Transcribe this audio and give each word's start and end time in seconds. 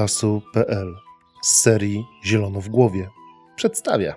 lasu.pl 0.00 0.96
z 1.42 1.60
serii 1.60 2.04
Zielono 2.24 2.60
w 2.60 2.68
głowie 2.68 3.08
przedstawia 3.56 4.16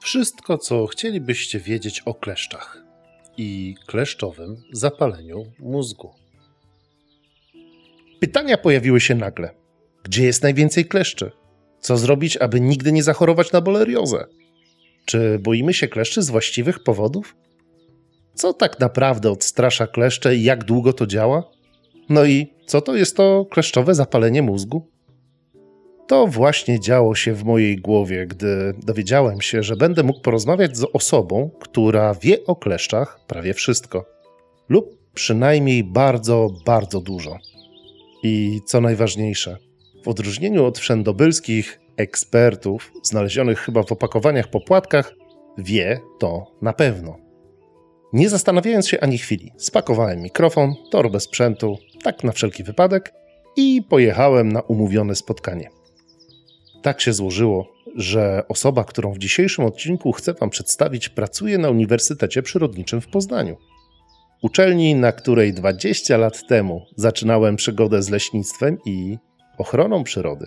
wszystko, 0.00 0.58
co 0.58 0.86
chcielibyście 0.86 1.60
wiedzieć 1.60 2.00
o 2.00 2.14
kleszczach 2.14 2.82
i 3.36 3.74
kleszczowym 3.86 4.56
zapaleniu 4.72 5.44
mózgu. 5.58 6.10
Pytania 8.20 8.58
pojawiły 8.58 9.00
się 9.00 9.14
nagle. 9.14 9.50
Gdzie 10.02 10.24
jest 10.24 10.42
najwięcej 10.42 10.84
kleszczy? 10.84 11.30
Co 11.80 11.96
zrobić, 11.96 12.36
aby 12.36 12.60
nigdy 12.60 12.92
nie 12.92 13.02
zachorować 13.02 13.52
na 13.52 13.60
boleriozę? 13.60 14.26
Czy 15.04 15.38
boimy 15.38 15.74
się 15.74 15.88
kleszczy 15.88 16.22
z 16.22 16.30
właściwych 16.30 16.82
powodów? 16.82 17.36
Co 18.34 18.52
tak 18.52 18.80
naprawdę 18.80 19.30
odstrasza 19.30 19.86
kleszcze 19.86 20.36
i 20.36 20.42
jak 20.42 20.64
długo 20.64 20.92
to 20.92 21.06
działa? 21.06 21.57
No 22.08 22.24
i 22.24 22.46
co 22.66 22.80
to 22.80 22.96
jest 22.96 23.16
to 23.16 23.46
kleszczowe 23.50 23.94
zapalenie 23.94 24.42
mózgu? 24.42 24.86
To 26.08 26.26
właśnie 26.26 26.80
działo 26.80 27.14
się 27.14 27.34
w 27.34 27.44
mojej 27.44 27.76
głowie, 27.76 28.26
gdy 28.26 28.74
dowiedziałem 28.86 29.40
się, 29.40 29.62
że 29.62 29.76
będę 29.76 30.02
mógł 30.02 30.20
porozmawiać 30.20 30.76
z 30.76 30.86
osobą, 30.92 31.50
która 31.60 32.14
wie 32.14 32.44
o 32.46 32.56
kleszczach 32.56 33.20
prawie 33.26 33.54
wszystko, 33.54 34.04
lub 34.68 34.98
przynajmniej 35.14 35.84
bardzo, 35.84 36.48
bardzo 36.66 37.00
dużo. 37.00 37.38
I 38.22 38.60
co 38.66 38.80
najważniejsze, 38.80 39.56
w 40.04 40.08
odróżnieniu 40.08 40.64
od 40.64 40.78
wszędobylskich 40.78 41.80
ekspertów, 41.96 42.92
znalezionych 43.02 43.58
chyba 43.58 43.82
w 43.82 43.92
opakowaniach 43.92 44.50
po 44.50 44.60
płatkach, 44.60 45.14
wie 45.58 46.00
to 46.18 46.46
na 46.62 46.72
pewno. 46.72 47.27
Nie 48.12 48.28
zastanawiając 48.28 48.88
się 48.88 49.00
ani 49.00 49.18
chwili, 49.18 49.52
spakowałem 49.56 50.22
mikrofon, 50.22 50.74
torbę 50.90 51.20
sprzętu, 51.20 51.78
tak 52.02 52.24
na 52.24 52.32
wszelki 52.32 52.64
wypadek 52.64 53.14
i 53.56 53.82
pojechałem 53.88 54.52
na 54.52 54.60
umówione 54.60 55.14
spotkanie. 55.14 55.70
Tak 56.82 57.00
się 57.00 57.12
złożyło, 57.12 57.72
że 57.96 58.42
osoba, 58.48 58.84
którą 58.84 59.12
w 59.12 59.18
dzisiejszym 59.18 59.64
odcinku 59.64 60.12
chcę 60.12 60.34
Wam 60.34 60.50
przedstawić, 60.50 61.08
pracuje 61.08 61.58
na 61.58 61.70
Uniwersytecie 61.70 62.42
Przyrodniczym 62.42 63.00
w 63.00 63.06
Poznaniu. 63.06 63.56
Uczelni, 64.42 64.94
na 64.94 65.12
której 65.12 65.52
20 65.54 66.16
lat 66.16 66.46
temu 66.46 66.86
zaczynałem 66.96 67.56
przygodę 67.56 68.02
z 68.02 68.08
leśnictwem 68.08 68.78
i 68.86 69.18
ochroną 69.58 70.04
przyrody. 70.04 70.46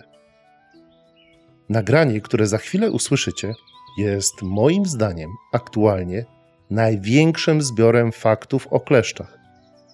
Nagranie, 1.68 2.20
które 2.20 2.46
za 2.46 2.58
chwilę 2.58 2.90
usłyszycie, 2.90 3.54
jest 3.98 4.42
moim 4.42 4.86
zdaniem 4.86 5.30
aktualnie 5.52 6.24
największym 6.72 7.62
zbiorem 7.62 8.12
faktów 8.12 8.66
o 8.70 8.80
kleszczach. 8.80 9.38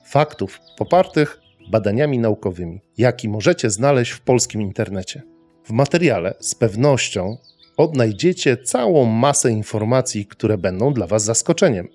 Faktów 0.05 0.61
popartych 0.79 1.41
badaniami 1.71 2.19
naukowymi, 2.19 2.81
jaki 2.98 3.29
możecie 3.29 3.71
znaleźć 3.71 4.11
w 4.11 4.21
polskim 4.21 4.62
internecie. 4.62 5.23
W 5.65 5.71
materiale 5.71 6.34
z 6.41 6.55
pewnością 6.55 7.37
odnajdziecie 7.77 8.56
całą 8.56 9.05
masę 9.05 9.51
informacji, 9.51 10.27
które 10.27 10.59
będą 10.59 10.93
dla 10.93 11.06
Was 11.06 11.25
zaskoczeniem. 11.25 11.89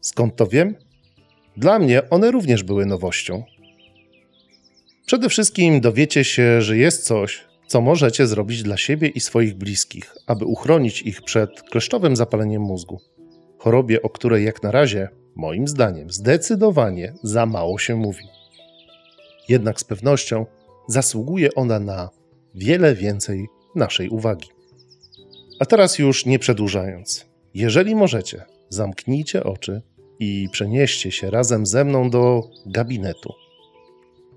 Skąd 0.00 0.36
to 0.36 0.46
wiem? 0.46 0.74
Dla 1.56 1.78
mnie 1.78 2.10
one 2.10 2.30
również 2.30 2.62
były 2.62 2.86
nowością. 2.86 3.42
Przede 5.06 5.28
wszystkim 5.28 5.80
dowiecie 5.80 6.24
się, 6.24 6.62
że 6.62 6.76
jest 6.76 7.04
coś, 7.04 7.44
co 7.66 7.80
możecie 7.80 8.26
zrobić 8.26 8.62
dla 8.62 8.76
siebie 8.76 9.08
i 9.08 9.20
swoich 9.20 9.54
bliskich, 9.54 10.14
aby 10.26 10.44
uchronić 10.44 11.02
ich 11.02 11.22
przed 11.22 11.62
kleszczowym 11.62 12.16
zapaleniem 12.16 12.62
mózgu. 12.62 13.00
Chorobie, 13.58 14.02
o 14.02 14.10
której 14.10 14.44
jak 14.44 14.62
na 14.62 14.70
razie, 14.70 15.08
moim 15.34 15.68
zdaniem, 15.68 16.10
zdecydowanie 16.10 17.14
za 17.22 17.46
mało 17.46 17.78
się 17.78 17.96
mówi. 17.96 18.24
Jednak 19.48 19.80
z 19.80 19.84
pewnością 19.84 20.46
zasługuje 20.88 21.54
ona 21.54 21.80
na 21.80 22.10
wiele 22.54 22.94
więcej 22.94 23.46
naszej 23.74 24.08
uwagi. 24.08 24.48
A 25.60 25.66
teraz 25.66 25.98
już 25.98 26.26
nie 26.26 26.38
przedłużając, 26.38 27.26
jeżeli 27.54 27.94
możecie, 27.94 28.44
zamknijcie 28.68 29.44
oczy 29.44 29.82
i 30.18 30.48
przenieście 30.52 31.10
się 31.10 31.30
razem 31.30 31.66
ze 31.66 31.84
mną 31.84 32.10
do 32.10 32.42
gabinetu. 32.66 33.32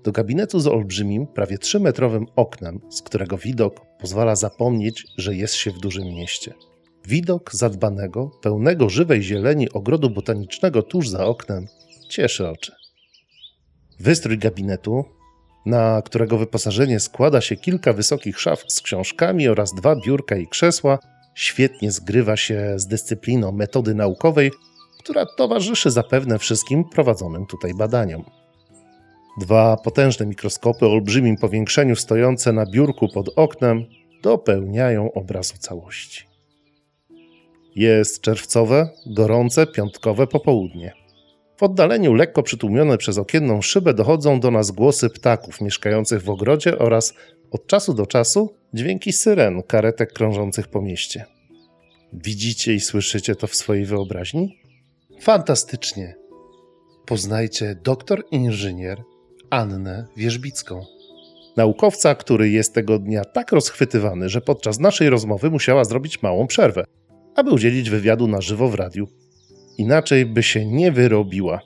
Do 0.04 0.12
gabinetu 0.12 0.60
z 0.60 0.66
olbrzymim, 0.66 1.26
prawie 1.26 1.56
3-metrowym 1.56 2.24
oknem, 2.36 2.80
z 2.90 3.02
którego 3.02 3.38
widok 3.38 3.80
pozwala 3.98 4.36
zapomnieć, 4.36 5.04
że 5.16 5.34
jest 5.34 5.54
się 5.54 5.70
w 5.70 5.78
dużym 5.78 6.04
mieście. 6.04 6.54
Widok 7.06 7.54
zadbanego, 7.54 8.30
pełnego 8.42 8.88
żywej 8.88 9.22
zieleni 9.22 9.70
ogrodu 9.70 10.10
botanicznego 10.10 10.82
tuż 10.82 11.08
za 11.08 11.26
oknem 11.26 11.66
cieszy 12.08 12.48
oczy. 12.48 12.72
Wystrój 14.00 14.38
gabinetu, 14.38 15.04
na 15.66 16.02
którego 16.02 16.38
wyposażenie 16.38 17.00
składa 17.00 17.40
się 17.40 17.56
kilka 17.56 17.92
wysokich 17.92 18.40
szaf 18.40 18.64
z 18.68 18.80
książkami 18.80 19.48
oraz 19.48 19.74
dwa 19.74 19.96
biurka 19.96 20.36
i 20.36 20.46
krzesła, 20.46 20.98
świetnie 21.34 21.90
zgrywa 21.90 22.36
się 22.36 22.74
z 22.76 22.86
dyscypliną 22.86 23.52
metody 23.52 23.94
naukowej, 23.94 24.50
która 24.98 25.26
towarzyszy 25.26 25.90
zapewne 25.90 26.38
wszystkim 26.38 26.84
prowadzonym 26.84 27.46
tutaj 27.46 27.74
badaniom. 27.74 28.24
Dwa 29.40 29.76
potężne 29.76 30.26
mikroskopy 30.26 30.86
o 30.86 30.92
olbrzymim 30.92 31.36
powiększeniu 31.36 31.96
stojące 31.96 32.52
na 32.52 32.66
biurku 32.66 33.08
pod 33.08 33.30
oknem 33.36 33.84
dopełniają 34.22 35.12
obrazu 35.12 35.54
całości. 35.58 36.29
Jest 37.76 38.20
czerwcowe, 38.20 38.90
gorące, 39.06 39.66
piątkowe 39.66 40.26
popołudnie. 40.26 40.92
W 41.56 41.62
oddaleniu, 41.62 42.14
lekko 42.14 42.42
przytłumione 42.42 42.98
przez 42.98 43.18
okienną 43.18 43.62
szybę, 43.62 43.94
dochodzą 43.94 44.40
do 44.40 44.50
nas 44.50 44.70
głosy 44.70 45.10
ptaków 45.10 45.60
mieszkających 45.60 46.22
w 46.22 46.30
ogrodzie 46.30 46.78
oraz 46.78 47.14
od 47.50 47.66
czasu 47.66 47.94
do 47.94 48.06
czasu 48.06 48.54
dźwięki 48.74 49.12
syren 49.12 49.62
karetek 49.62 50.12
krążących 50.12 50.68
po 50.68 50.82
mieście. 50.82 51.24
Widzicie 52.12 52.74
i 52.74 52.80
słyszycie 52.80 53.34
to 53.34 53.46
w 53.46 53.54
swojej 53.54 53.84
wyobraźni? 53.84 54.58
Fantastycznie! 55.20 56.14
Poznajcie 57.06 57.76
doktor 57.84 58.24
inżynier 58.30 59.02
Annę 59.50 60.06
Wierzbicką. 60.16 60.84
Naukowca, 61.56 62.14
który 62.14 62.50
jest 62.50 62.74
tego 62.74 62.98
dnia 62.98 63.24
tak 63.24 63.52
rozchwytywany, 63.52 64.28
że 64.28 64.40
podczas 64.40 64.78
naszej 64.78 65.10
rozmowy 65.10 65.50
musiała 65.50 65.84
zrobić 65.84 66.22
małą 66.22 66.46
przerwę, 66.46 66.84
aby 67.36 67.50
udzielić 67.50 67.90
wywiadu 67.90 68.26
na 68.26 68.40
żywo 68.40 68.68
w 68.68 68.74
radiu. 68.74 69.08
Inaczej 69.78 70.26
by 70.26 70.42
się 70.42 70.66
nie 70.66 70.92
wyrobiła. 70.92 71.60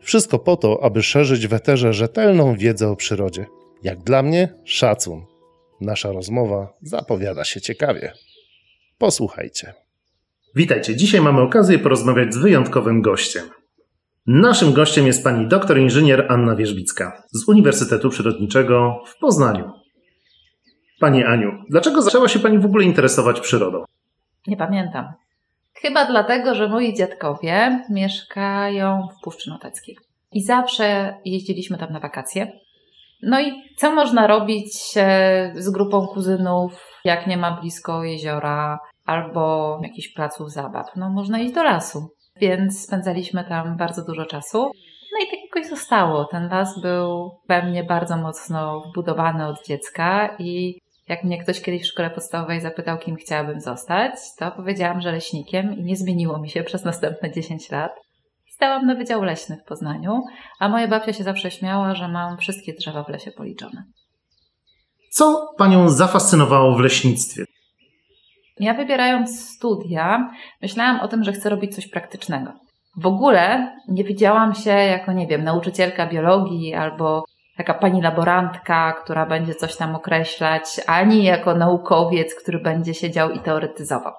Wszystko 0.00 0.38
po 0.38 0.56
to, 0.56 0.84
aby 0.84 1.02
szerzyć 1.02 1.46
w 1.46 1.52
eterze 1.52 1.92
rzetelną 1.92 2.56
wiedzę 2.56 2.88
o 2.88 2.96
przyrodzie. 2.96 3.46
Jak 3.82 4.02
dla 4.02 4.22
mnie, 4.22 4.48
szacun. 4.64 5.24
Nasza 5.80 6.12
rozmowa 6.12 6.72
zapowiada 6.82 7.44
się 7.44 7.60
ciekawie. 7.60 8.12
Posłuchajcie. 8.98 9.74
Witajcie. 10.54 10.96
Dzisiaj 10.96 11.20
mamy 11.20 11.40
okazję 11.40 11.78
porozmawiać 11.78 12.34
z 12.34 12.38
wyjątkowym 12.38 13.02
gościem. 13.02 13.44
Naszym 14.26 14.72
gościem 14.72 15.06
jest 15.06 15.24
pani 15.24 15.48
doktor 15.48 15.78
inżynier 15.78 16.26
Anna 16.28 16.56
Wierzbicka 16.56 17.22
z 17.32 17.48
Uniwersytetu 17.48 18.10
Przyrodniczego 18.10 19.02
w 19.06 19.18
Poznaniu. 19.18 19.70
Pani 21.00 21.24
Aniu, 21.24 21.50
dlaczego 21.70 22.02
zaczęła 22.02 22.28
się 22.28 22.38
pani 22.38 22.58
w 22.58 22.64
ogóle 22.64 22.84
interesować 22.84 23.40
przyrodą? 23.40 23.84
Nie 24.46 24.56
pamiętam. 24.56 25.12
Chyba 25.74 26.04
dlatego, 26.06 26.54
że 26.54 26.68
moi 26.68 26.94
dziadkowie 26.94 27.84
mieszkają 27.90 29.08
w 29.18 29.24
Puszczy 29.24 29.50
Noteckiej. 29.50 29.96
I 30.32 30.42
zawsze 30.42 31.14
jeździliśmy 31.24 31.78
tam 31.78 31.92
na 31.92 32.00
wakacje. 32.00 32.52
No 33.22 33.40
i 33.40 33.52
co 33.76 33.94
można 33.94 34.26
robić 34.26 34.74
e, 34.96 35.52
z 35.54 35.70
grupą 35.70 36.06
kuzynów, 36.06 37.00
jak 37.04 37.26
nie 37.26 37.36
ma 37.36 37.60
blisko 37.60 38.04
jeziora 38.04 38.78
albo 39.06 39.78
jakichś 39.82 40.08
placów 40.08 40.50
zabaw? 40.50 40.86
No 40.96 41.10
można 41.10 41.40
iść 41.40 41.54
do 41.54 41.62
lasu 41.62 42.08
więc 42.40 42.82
spędzaliśmy 42.82 43.44
tam 43.44 43.76
bardzo 43.76 44.04
dużo 44.04 44.26
czasu. 44.26 44.58
No 45.12 45.26
i 45.26 45.30
tak 45.30 45.38
jakoś 45.44 45.70
zostało. 45.70 46.24
Ten 46.24 46.48
las 46.48 46.80
był 46.80 47.30
we 47.48 47.62
mnie 47.62 47.84
bardzo 47.84 48.16
mocno 48.16 48.80
wbudowany 48.80 49.46
od 49.46 49.66
dziecka 49.66 50.36
i 50.38 50.80
jak 51.08 51.24
mnie 51.24 51.38
ktoś 51.38 51.60
kiedyś 51.60 51.82
w 51.82 51.86
szkole 51.86 52.10
podstawowej 52.10 52.60
zapytał, 52.60 52.98
kim 52.98 53.16
chciałabym 53.16 53.60
zostać, 53.60 54.14
to 54.38 54.50
powiedziałam, 54.50 55.00
że 55.00 55.12
leśnikiem 55.12 55.78
i 55.78 55.84
nie 55.84 55.96
zmieniło 55.96 56.38
mi 56.38 56.50
się 56.50 56.62
przez 56.68 56.84
następne 56.84 57.30
10 57.32 57.70
lat. 57.70 57.92
Stałam 58.50 58.86
na 58.86 58.94
Wydział 58.94 59.22
Leśny 59.22 59.56
w 59.56 59.68
Poznaniu, 59.68 60.20
a 60.58 60.68
moja 60.68 60.88
babcia 60.88 61.12
się 61.12 61.24
zawsze 61.24 61.50
śmiała, 61.50 61.94
że 61.94 62.08
mam 62.08 62.38
wszystkie 62.38 62.72
drzewa 62.72 63.04
w 63.04 63.08
lesie 63.08 63.30
policzone. 63.30 63.84
Co 65.10 65.54
panią 65.58 65.88
zafascynowało 65.88 66.76
w 66.76 66.80
leśnictwie? 66.80 67.44
Ja 68.60 68.74
wybierając 68.74 69.50
studia, 69.50 70.30
myślałam 70.62 71.00
o 71.00 71.08
tym, 71.08 71.24
że 71.24 71.32
chcę 71.32 71.48
robić 71.48 71.74
coś 71.74 71.88
praktycznego. 71.88 72.52
W 72.96 73.06
ogóle 73.06 73.74
nie 73.88 74.04
widziałam 74.04 74.54
się 74.54 74.70
jako, 74.70 75.12
nie 75.12 75.26
wiem, 75.26 75.44
nauczycielka 75.44 76.06
biologii 76.06 76.74
albo 76.74 77.24
taka 77.56 77.74
pani 77.74 78.02
laborantka, 78.02 78.92
która 78.92 79.26
będzie 79.26 79.54
coś 79.54 79.76
tam 79.76 79.94
określać, 79.94 80.64
ani 80.86 81.24
jako 81.24 81.54
naukowiec, 81.54 82.34
który 82.34 82.58
będzie 82.58 82.94
siedział 82.94 83.30
i 83.30 83.40
teoretyzował. 83.40 84.12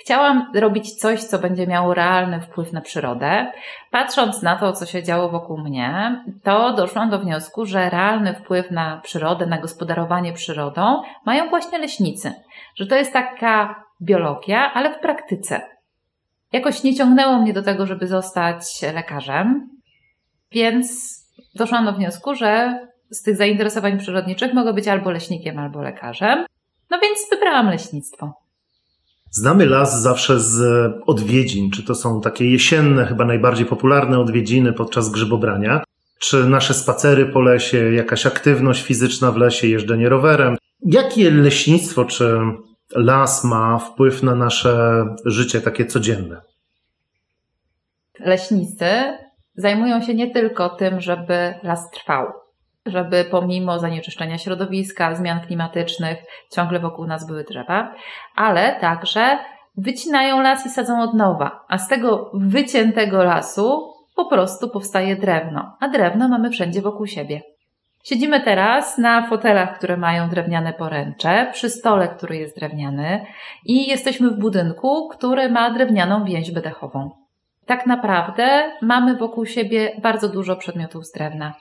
Chciałam 0.00 0.52
robić 0.54 0.94
coś, 0.94 1.24
co 1.24 1.38
będzie 1.38 1.66
miało 1.66 1.94
realny 1.94 2.40
wpływ 2.40 2.72
na 2.72 2.80
przyrodę. 2.80 3.52
Patrząc 3.90 4.42
na 4.42 4.56
to, 4.56 4.72
co 4.72 4.86
się 4.86 5.02
działo 5.02 5.28
wokół 5.28 5.58
mnie, 5.58 6.20
to 6.42 6.72
doszłam 6.72 7.10
do 7.10 7.18
wniosku, 7.18 7.66
że 7.66 7.90
realny 7.90 8.34
wpływ 8.34 8.70
na 8.70 9.00
przyrodę, 9.00 9.46
na 9.46 9.58
gospodarowanie 9.58 10.32
przyrodą 10.32 11.02
mają 11.26 11.48
właśnie 11.48 11.78
leśnicy. 11.78 12.32
Że 12.76 12.86
to 12.86 12.94
jest 12.94 13.12
taka 13.12 13.84
biologia, 14.02 14.72
ale 14.74 14.94
w 14.94 15.00
praktyce. 15.00 15.60
Jakoś 16.52 16.82
nie 16.82 16.94
ciągnęło 16.94 17.36
mnie 17.36 17.52
do 17.52 17.62
tego, 17.62 17.86
żeby 17.86 18.06
zostać 18.06 18.62
lekarzem, 18.94 19.68
więc 20.52 21.19
doszłam 21.54 21.84
do 21.84 21.92
wniosku, 21.92 22.34
że 22.34 22.80
z 23.10 23.22
tych 23.22 23.36
zainteresowań 23.36 23.98
przyrodniczych 23.98 24.54
mogę 24.54 24.72
być 24.72 24.88
albo 24.88 25.10
leśnikiem, 25.10 25.58
albo 25.58 25.82
lekarzem. 25.82 26.44
No 26.90 26.98
więc 27.02 27.18
wybrałam 27.30 27.66
leśnictwo. 27.66 28.32
Znamy 29.30 29.66
las 29.66 30.02
zawsze 30.02 30.40
z 30.40 30.62
odwiedzin. 31.06 31.70
Czy 31.70 31.82
to 31.82 31.94
są 31.94 32.20
takie 32.20 32.50
jesienne, 32.50 33.06
chyba 33.06 33.24
najbardziej 33.24 33.66
popularne 33.66 34.18
odwiedziny 34.18 34.72
podczas 34.72 35.10
grzybobrania? 35.10 35.84
Czy 36.18 36.44
nasze 36.44 36.74
spacery 36.74 37.26
po 37.26 37.40
lesie, 37.40 37.92
jakaś 37.92 38.26
aktywność 38.26 38.82
fizyczna 38.82 39.32
w 39.32 39.36
lesie, 39.36 39.68
jeżdżenie 39.68 40.08
rowerem? 40.08 40.56
Jakie 40.82 41.30
leśnictwo 41.30 42.04
czy 42.04 42.38
las 42.94 43.44
ma 43.44 43.78
wpływ 43.78 44.22
na 44.22 44.34
nasze 44.34 45.04
życie 45.24 45.60
takie 45.60 45.86
codzienne? 45.86 46.40
Leśnicy 48.18 48.86
zajmują 49.54 50.00
się 50.00 50.14
nie 50.14 50.30
tylko 50.30 50.68
tym, 50.68 51.00
żeby 51.00 51.54
las 51.62 51.90
trwał, 51.90 52.26
żeby 52.86 53.24
pomimo 53.24 53.78
zanieczyszczenia 53.78 54.38
środowiska, 54.38 55.14
zmian 55.14 55.40
klimatycznych, 55.40 56.18
ciągle 56.52 56.78
wokół 56.78 57.06
nas 57.06 57.26
były 57.26 57.44
drzewa, 57.44 57.94
ale 58.36 58.80
także 58.80 59.38
wycinają 59.76 60.42
las 60.42 60.66
i 60.66 60.70
sadzą 60.70 61.02
od 61.02 61.14
nowa, 61.14 61.64
a 61.68 61.78
z 61.78 61.88
tego 61.88 62.30
wyciętego 62.34 63.24
lasu 63.24 63.92
po 64.16 64.24
prostu 64.24 64.68
powstaje 64.68 65.16
drewno, 65.16 65.76
a 65.80 65.88
drewno 65.88 66.28
mamy 66.28 66.50
wszędzie 66.50 66.82
wokół 66.82 67.06
siebie. 67.06 67.42
Siedzimy 68.04 68.40
teraz 68.40 68.98
na 68.98 69.28
fotelach, 69.28 69.78
które 69.78 69.96
mają 69.96 70.28
drewniane 70.28 70.72
poręcze, 70.72 71.50
przy 71.52 71.70
stole, 71.70 72.08
który 72.08 72.36
jest 72.36 72.56
drewniany 72.56 73.26
i 73.64 73.88
jesteśmy 73.88 74.30
w 74.30 74.38
budynku, 74.38 75.08
który 75.08 75.50
ma 75.50 75.70
drewnianą 75.70 76.24
więźbę 76.24 76.60
dechową. 76.60 77.10
Tak 77.66 77.86
naprawdę 77.86 78.72
mamy 78.82 79.16
wokół 79.16 79.46
siebie 79.46 79.92
bardzo 80.02 80.28
dużo 80.28 80.56
przedmiotów 80.56 81.06
z 81.06 81.12
drewna. 81.12 81.54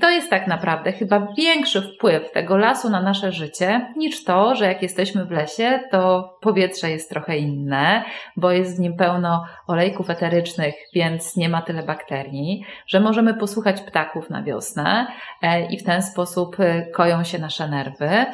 To 0.00 0.10
jest 0.10 0.30
tak 0.30 0.46
naprawdę 0.46 0.92
chyba 0.92 1.28
większy 1.38 1.82
wpływ 1.82 2.32
tego 2.32 2.56
lasu 2.56 2.90
na 2.90 3.02
nasze 3.02 3.32
życie 3.32 3.92
niż 3.96 4.24
to, 4.24 4.54
że 4.54 4.64
jak 4.64 4.82
jesteśmy 4.82 5.24
w 5.24 5.30
lesie, 5.30 5.80
to 5.90 6.30
powietrze 6.40 6.90
jest 6.90 7.10
trochę 7.10 7.38
inne, 7.38 8.04
bo 8.36 8.50
jest 8.50 8.76
w 8.76 8.80
nim 8.80 8.96
pełno 8.96 9.44
olejków 9.66 10.10
eterycznych, 10.10 10.74
więc 10.94 11.36
nie 11.36 11.48
ma 11.48 11.62
tyle 11.62 11.82
bakterii, 11.82 12.64
że 12.86 13.00
możemy 13.00 13.34
posłuchać 13.34 13.80
ptaków 13.80 14.30
na 14.30 14.42
wiosnę 14.42 15.06
e, 15.42 15.66
i 15.66 15.78
w 15.78 15.84
ten 15.84 16.02
sposób 16.02 16.60
e, 16.60 16.86
koją 16.86 17.24
się 17.24 17.38
nasze 17.38 17.68
nerwy. 17.68 18.08
E, 18.08 18.26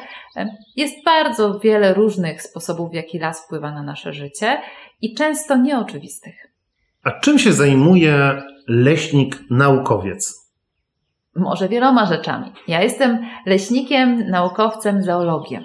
jest 0.75 1.05
bardzo 1.05 1.59
wiele 1.59 1.93
różnych 1.93 2.41
sposobów, 2.41 2.91
w 2.91 2.93
jaki 2.93 3.19
las 3.19 3.45
wpływa 3.45 3.71
na 3.71 3.83
nasze 3.83 4.13
życie 4.13 4.61
i 5.01 5.13
często 5.13 5.57
nieoczywistych. 5.57 6.50
A 7.03 7.11
czym 7.11 7.39
się 7.39 7.53
zajmuje 7.53 8.41
leśnik 8.67 9.39
naukowiec? 9.49 10.41
może 11.35 11.69
wieloma 11.69 12.05
rzeczami. 12.05 12.51
Ja 12.67 12.81
jestem 12.81 13.27
leśnikiem, 13.45 14.29
naukowcem, 14.29 15.03
zoologiem. 15.03 15.63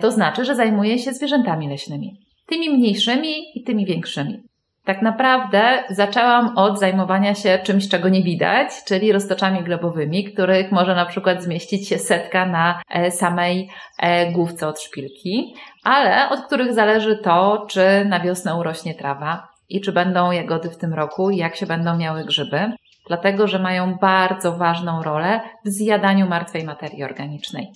To 0.00 0.10
znaczy, 0.10 0.44
że 0.44 0.54
zajmuję 0.54 0.98
się 0.98 1.12
zwierzętami 1.12 1.68
leśnymi. 1.68 2.20
Tymi 2.46 2.70
mniejszymi 2.70 3.58
i 3.58 3.64
tymi 3.64 3.86
większymi. 3.86 4.42
Tak 4.84 5.02
naprawdę 5.02 5.84
zaczęłam 5.90 6.58
od 6.58 6.78
zajmowania 6.78 7.34
się 7.34 7.58
czymś, 7.62 7.88
czego 7.88 8.08
nie 8.08 8.22
widać, 8.22 8.68
czyli 8.86 9.12
roztoczami 9.12 9.64
globowymi, 9.64 10.24
których 10.24 10.72
może 10.72 10.94
na 10.94 11.06
przykład 11.06 11.42
zmieścić 11.42 11.88
się 11.88 11.98
setka 11.98 12.46
na 12.46 12.82
e, 12.90 13.10
samej 13.10 13.68
e, 13.98 14.32
główce 14.32 14.68
od 14.68 14.80
szpilki, 14.80 15.54
ale 15.84 16.28
od 16.28 16.40
których 16.40 16.74
zależy 16.74 17.16
to, 17.16 17.66
czy 17.70 18.04
na 18.04 18.20
wiosnę 18.20 18.56
urośnie 18.56 18.94
trawa 18.94 19.48
i 19.68 19.80
czy 19.80 19.92
będą 19.92 20.30
jagody 20.30 20.70
w 20.70 20.78
tym 20.78 20.94
roku, 20.94 21.30
jak 21.30 21.56
się 21.56 21.66
będą 21.66 21.96
miały 21.96 22.24
grzyby 22.24 22.72
dlatego 23.08 23.46
że 23.46 23.58
mają 23.58 23.94
bardzo 23.94 24.52
ważną 24.56 25.02
rolę 25.02 25.40
w 25.64 25.68
zjadaniu 25.68 26.26
martwej 26.26 26.64
materii 26.64 27.04
organicznej. 27.04 27.72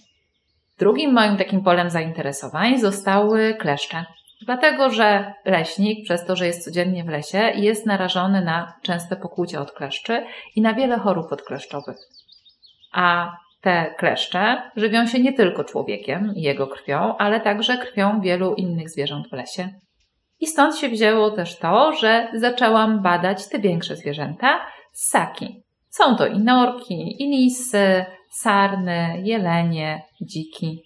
Drugim 0.79 1.13
moim 1.13 1.37
takim 1.37 1.63
polem 1.63 1.91
zainteresowań 1.91 2.79
zostały 2.79 3.55
kleszcze. 3.55 4.05
Dlatego, 4.47 4.91
że 4.91 5.35
leśnik, 5.45 6.05
przez 6.05 6.27
to, 6.27 6.37
że 6.37 6.47
jest 6.47 6.65
codziennie 6.65 7.05
w 7.05 7.09
lesie, 7.09 7.39
jest 7.39 7.87
narażony 7.87 8.45
na 8.45 8.73
częste 8.83 9.17
pokłucie 9.17 9.61
od 9.61 9.73
kleszczy 9.73 10.25
i 10.57 10.61
na 10.61 10.75
wiele 10.75 10.99
chorób 10.99 11.33
odkleszczowych. 11.33 11.97
A 12.93 13.37
te 13.61 13.95
kleszcze 13.99 14.63
żywią 14.77 15.07
się 15.07 15.21
nie 15.21 15.33
tylko 15.33 15.65
człowiekiem 15.65 16.33
i 16.37 16.43
jego 16.43 16.67
krwią, 16.67 17.17
ale 17.17 17.41
także 17.41 17.79
krwią 17.79 18.21
wielu 18.21 18.55
innych 18.55 18.91
zwierząt 18.91 19.29
w 19.29 19.33
lesie. 19.33 19.69
I 20.43 20.47
stąd 20.47 20.77
się 20.77 20.89
wzięło 20.89 21.31
też 21.31 21.59
to, 21.59 21.93
że 22.01 22.29
zaczęłam 22.35 23.03
badać 23.03 23.49
te 23.49 23.59
większe 23.59 23.97
zwierzęta, 23.97 24.61
ssaki. 24.93 25.63
Są 25.91 26.17
to 26.17 26.27
i 26.27 26.39
norki, 26.39 27.17
i 27.23 27.31
lisy, 27.31 28.05
sarny, 28.31 29.23
jelenie, 29.25 30.03
dziki. 30.21 30.83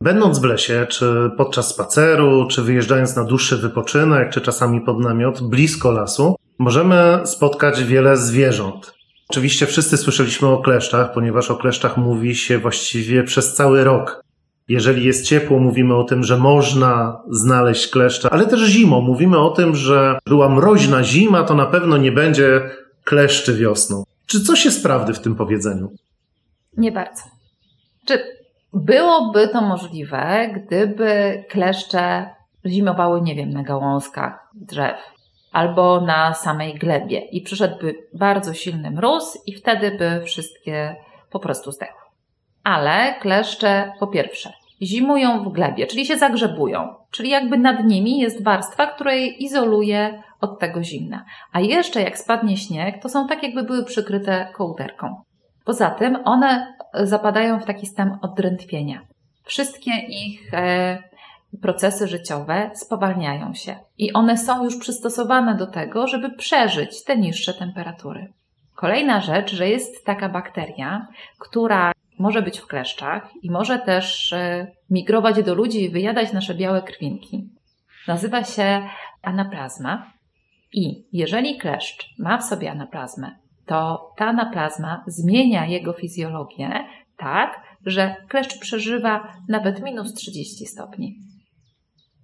Będąc 0.00 0.38
w 0.38 0.44
lesie, 0.44 0.86
czy 0.88 1.30
podczas 1.36 1.68
spaceru, 1.68 2.46
czy 2.50 2.62
wyjeżdżając 2.62 3.16
na 3.16 3.24
dłuższy 3.24 3.56
wypoczynek, 3.56 4.30
czy 4.30 4.40
czasami 4.40 4.80
pod 4.80 4.98
namiot, 4.98 5.42
blisko 5.42 5.92
lasu, 5.92 6.36
możemy 6.58 7.20
spotkać 7.24 7.84
wiele 7.84 8.16
zwierząt. 8.16 8.94
Oczywiście 9.28 9.66
wszyscy 9.66 9.96
słyszeliśmy 9.96 10.48
o 10.48 10.58
kleszczach, 10.58 11.12
ponieważ 11.12 11.50
o 11.50 11.56
kleszczach 11.56 11.96
mówi 11.96 12.34
się 12.34 12.58
właściwie 12.58 13.24
przez 13.24 13.54
cały 13.54 13.84
rok. 13.84 14.27
Jeżeli 14.68 15.04
jest 15.04 15.26
ciepło, 15.26 15.58
mówimy 15.58 15.96
o 15.96 16.04
tym, 16.04 16.24
że 16.24 16.36
można 16.36 17.22
znaleźć 17.30 17.90
kleszcza, 17.90 18.30
ale 18.30 18.46
też 18.46 18.60
zimą. 18.60 19.00
Mówimy 19.00 19.38
o 19.38 19.50
tym, 19.50 19.76
że 19.76 20.18
była 20.26 20.48
mroźna 20.48 21.04
zima, 21.04 21.42
to 21.42 21.54
na 21.54 21.66
pewno 21.66 21.96
nie 21.96 22.12
będzie 22.12 22.70
kleszczy 23.04 23.54
wiosną. 23.54 24.04
Czy 24.26 24.44
coś 24.44 24.64
jest 24.64 24.82
prawdy 24.82 25.14
w 25.14 25.20
tym 25.20 25.34
powiedzeniu? 25.34 25.90
Nie 26.76 26.92
bardzo. 26.92 27.22
Czy 28.06 28.22
byłoby 28.72 29.48
to 29.48 29.60
możliwe, 29.60 30.48
gdyby 30.54 31.44
kleszcze 31.48 32.26
zimowały, 32.66 33.20
nie 33.20 33.34
wiem, 33.34 33.50
na 33.50 33.62
gałązkach 33.62 34.48
drzew 34.54 34.96
albo 35.52 36.00
na 36.00 36.34
samej 36.34 36.74
glebie 36.74 37.18
i 37.18 37.40
przyszedłby 37.40 37.94
bardzo 38.14 38.54
silny 38.54 38.90
mróz 38.90 39.38
i 39.46 39.54
wtedy 39.54 39.90
by 39.98 40.24
wszystkie 40.24 40.96
po 41.30 41.40
prostu 41.40 41.72
zdechły. 41.72 42.07
Ale 42.64 43.14
kleszcze 43.20 43.92
po 44.00 44.06
pierwsze 44.06 44.52
zimują 44.82 45.44
w 45.44 45.52
glebie, 45.52 45.86
czyli 45.86 46.06
się 46.06 46.18
zagrzebują, 46.18 46.94
czyli 47.10 47.30
jakby 47.30 47.58
nad 47.58 47.84
nimi 47.84 48.18
jest 48.18 48.44
warstwa, 48.44 48.86
która 48.86 49.12
je 49.12 49.26
izoluje 49.26 50.22
od 50.40 50.58
tego 50.58 50.82
zimna. 50.82 51.24
A 51.52 51.60
jeszcze 51.60 52.02
jak 52.02 52.18
spadnie 52.18 52.56
śnieg, 52.56 53.02
to 53.02 53.08
są 53.08 53.28
tak 53.28 53.42
jakby 53.42 53.62
były 53.62 53.84
przykryte 53.84 54.48
kołderką. 54.54 55.22
Poza 55.64 55.90
tym 55.90 56.18
one 56.24 56.74
zapadają 56.94 57.60
w 57.60 57.64
taki 57.64 57.86
stan 57.86 58.18
odrętwienia. 58.22 59.00
Wszystkie 59.44 59.90
ich 60.08 60.54
e, 60.54 60.98
procesy 61.62 62.08
życiowe 62.08 62.70
spowalniają 62.74 63.54
się 63.54 63.76
i 63.98 64.12
one 64.12 64.38
są 64.38 64.64
już 64.64 64.76
przystosowane 64.76 65.54
do 65.54 65.66
tego, 65.66 66.06
żeby 66.06 66.30
przeżyć 66.30 67.04
te 67.04 67.16
niższe 67.16 67.54
temperatury. 67.54 68.32
Kolejna 68.74 69.20
rzecz, 69.20 69.54
że 69.54 69.68
jest 69.68 70.04
taka 70.04 70.28
bakteria, 70.28 71.06
która 71.38 71.92
może 72.18 72.42
być 72.42 72.58
w 72.58 72.66
kleszczach 72.66 73.30
i 73.42 73.50
może 73.50 73.78
też 73.78 74.32
e, 74.32 74.66
migrować 74.90 75.42
do 75.42 75.54
ludzi 75.54 75.84
i 75.84 75.90
wyjadać 75.90 76.32
nasze 76.32 76.54
białe 76.54 76.82
krwinki. 76.82 77.48
Nazywa 78.08 78.44
się 78.44 78.88
anaplazma 79.22 80.12
i 80.72 81.04
jeżeli 81.12 81.58
kleszcz 81.58 82.14
ma 82.18 82.38
w 82.38 82.44
sobie 82.44 82.70
anaplazmę, 82.70 83.38
to 83.66 84.10
ta 84.16 84.26
anaplazma 84.26 85.04
zmienia 85.06 85.66
jego 85.66 85.92
fizjologię 85.92 86.84
tak, 87.16 87.62
że 87.86 88.16
kleszcz 88.28 88.58
przeżywa 88.58 89.32
nawet 89.48 89.82
minus 89.82 90.14
30 90.14 90.66
stopni. 90.66 91.18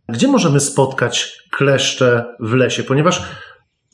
Gdzie 0.08 0.28
możemy 0.28 0.60
spotkać 0.60 1.42
kleszcze 1.50 2.24
w 2.40 2.52
lesie? 2.52 2.82
Ponieważ 2.82 3.22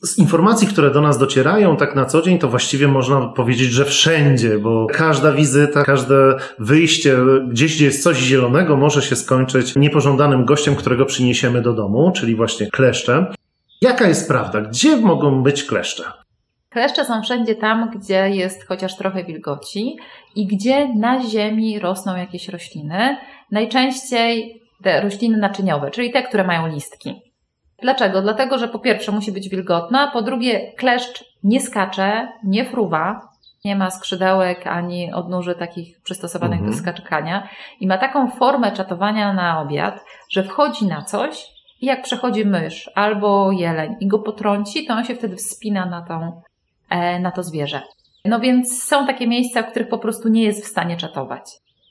z 0.01 0.17
informacji, 0.17 0.67
które 0.67 0.91
do 0.91 1.01
nas 1.01 1.17
docierają 1.17 1.77
tak 1.77 1.95
na 1.95 2.05
co 2.05 2.21
dzień, 2.21 2.39
to 2.39 2.47
właściwie 2.47 2.87
można 2.87 3.27
powiedzieć, 3.27 3.71
że 3.71 3.85
wszędzie, 3.85 4.59
bo 4.59 4.87
każda 4.93 5.31
wizyta, 5.31 5.83
każde 5.83 6.15
wyjście 6.59 7.17
gdzieś, 7.47 7.75
gdzie 7.75 7.85
jest 7.85 8.03
coś 8.03 8.17
zielonego, 8.17 8.77
może 8.77 9.01
się 9.01 9.15
skończyć 9.15 9.75
niepożądanym 9.75 10.45
gościem, 10.45 10.75
którego 10.75 11.05
przyniesiemy 11.05 11.61
do 11.61 11.73
domu, 11.73 12.11
czyli 12.15 12.35
właśnie 12.35 12.67
kleszczem. 12.67 13.25
Jaka 13.81 14.07
jest 14.07 14.27
prawda? 14.27 14.61
Gdzie 14.61 14.97
mogą 14.97 15.43
być 15.43 15.63
kleszcze? 15.63 16.03
Kleszcze 16.69 17.05
są 17.05 17.21
wszędzie 17.21 17.55
tam, 17.55 17.91
gdzie 17.95 18.29
jest 18.29 18.67
chociaż 18.67 18.97
trochę 18.97 19.23
wilgoci 19.23 19.97
i 20.35 20.47
gdzie 20.47 20.95
na 20.95 21.29
ziemi 21.29 21.79
rosną 21.79 22.15
jakieś 22.15 22.49
rośliny. 22.49 23.17
Najczęściej 23.51 24.61
te 24.83 25.01
rośliny 25.01 25.37
naczyniowe, 25.37 25.91
czyli 25.91 26.11
te, 26.11 26.23
które 26.23 26.43
mają 26.43 26.67
listki. 26.67 27.30
Dlaczego? 27.81 28.21
Dlatego, 28.21 28.57
że 28.57 28.67
po 28.67 28.79
pierwsze 28.79 29.11
musi 29.11 29.31
być 29.31 29.49
wilgotna, 29.49 30.11
po 30.11 30.21
drugie 30.21 30.71
kleszcz 30.71 31.23
nie 31.43 31.61
skacze, 31.61 32.31
nie 32.43 32.65
fruwa, 32.65 33.31
nie 33.65 33.75
ma 33.75 33.91
skrzydełek 33.91 34.67
ani 34.67 35.13
odnóży 35.13 35.55
takich 35.55 36.01
przystosowanych 36.01 36.59
mhm. 36.59 36.71
do 36.71 36.77
skakania 36.77 37.49
i 37.79 37.87
ma 37.87 37.97
taką 37.97 38.31
formę 38.31 38.71
czatowania 38.71 39.33
na 39.33 39.61
obiad, 39.61 40.05
że 40.29 40.43
wchodzi 40.43 40.85
na 40.85 41.01
coś 41.01 41.47
i 41.81 41.85
jak 41.85 42.01
przechodzi 42.01 42.45
mysz 42.45 42.91
albo 42.95 43.51
jeleń 43.51 43.95
i 43.99 44.07
go 44.07 44.19
potrąci, 44.19 44.85
to 44.85 44.93
on 44.93 45.05
się 45.05 45.15
wtedy 45.15 45.35
wspina 45.35 45.85
na, 45.85 46.01
tą, 46.01 46.41
e, 46.89 47.19
na 47.19 47.31
to 47.31 47.43
zwierzę. 47.43 47.81
No 48.25 48.39
więc 48.39 48.83
są 48.83 49.07
takie 49.07 49.27
miejsca, 49.27 49.63
w 49.63 49.69
których 49.71 49.89
po 49.89 49.97
prostu 49.97 50.29
nie 50.29 50.43
jest 50.43 50.65
w 50.65 50.67
stanie 50.67 50.97
czatować. 50.97 51.43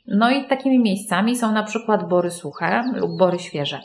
No 0.06 0.30
i 0.30 0.44
takimi 0.44 0.78
miejscami 0.78 1.37
są 1.37 1.52
na 1.52 1.62
przykład 1.62 2.09
bory 2.09 2.30
suche 2.30 2.82
lub 2.94 3.18
bory 3.18 3.38
świeże. 3.38 3.80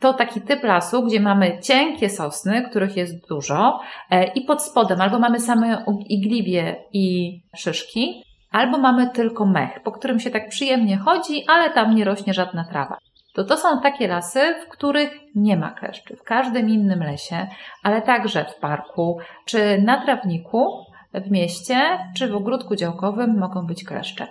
To 0.00 0.12
taki 0.12 0.40
typ 0.40 0.64
lasu, 0.64 1.02
gdzie 1.02 1.20
mamy 1.20 1.58
cienkie 1.60 2.10
sosny, 2.10 2.62
których 2.70 2.96
jest 2.96 3.28
dużo 3.28 3.80
e, 4.10 4.24
i 4.24 4.40
pod 4.40 4.62
spodem 4.62 5.00
albo 5.00 5.18
mamy 5.18 5.40
same 5.40 5.84
igliwie 6.08 6.76
i 6.92 7.38
szyszki, 7.56 8.22
albo 8.50 8.78
mamy 8.78 9.10
tylko 9.10 9.46
mech, 9.46 9.82
po 9.82 9.92
którym 9.92 10.20
się 10.20 10.30
tak 10.30 10.48
przyjemnie 10.48 10.98
chodzi, 10.98 11.44
ale 11.48 11.70
tam 11.70 11.94
nie 11.94 12.04
rośnie 12.04 12.34
żadna 12.34 12.64
trawa. 12.64 12.98
To 13.34 13.44
to 13.44 13.56
są 13.56 13.80
takie 13.80 14.08
lasy, 14.08 14.54
w 14.66 14.68
których 14.68 15.10
nie 15.34 15.56
ma 15.56 15.70
kleszczy. 15.70 16.16
W 16.16 16.22
każdym 16.22 16.68
innym 16.68 17.00
lesie, 17.00 17.46
ale 17.82 18.02
także 18.02 18.44
w 18.44 18.60
parku 18.60 19.18
czy 19.44 19.82
na 19.82 20.04
trawniku, 20.04 20.84
w 21.14 21.30
mieście 21.30 21.98
czy 22.16 22.28
w 22.28 22.36
ogródku 22.36 22.76
działkowym 22.76 23.38
mogą 23.38 23.66
być 23.66 23.84
kleszcze. 23.84 24.26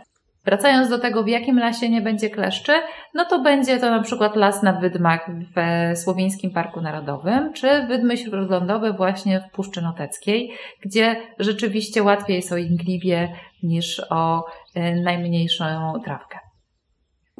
Wracając 0.46 0.90
do 0.90 1.00
tego, 1.00 1.24
w 1.24 1.28
jakim 1.28 1.60
lasie 1.60 1.90
nie 1.90 2.02
będzie 2.02 2.30
kleszczy, 2.30 2.72
no 3.14 3.26
to 3.26 3.40
będzie 3.40 3.80
to 3.80 3.90
na 3.90 4.04
przykład 4.04 4.36
las 4.36 4.64
na 4.64 4.74
Wydmach 4.74 5.30
w 5.56 5.98
Słowińskim 5.98 6.52
Parku 6.52 6.82
Narodowym, 6.82 7.54
czy 7.54 7.86
Wydmy 7.88 8.18
Śródlądowe 8.18 8.94
właśnie 8.94 9.40
w 9.40 9.56
Puszczy 9.56 9.82
Noteckiej, 9.82 10.52
gdzie 10.82 11.16
rzeczywiście 11.40 12.04
łatwiej 12.04 12.36
jest 12.36 12.52
o 12.52 12.58
ingliwie 12.58 13.34
niż 13.64 14.02
o 14.10 14.46
y, 14.78 15.02
najmniejszą 15.04 15.94
trawkę. 16.04 16.40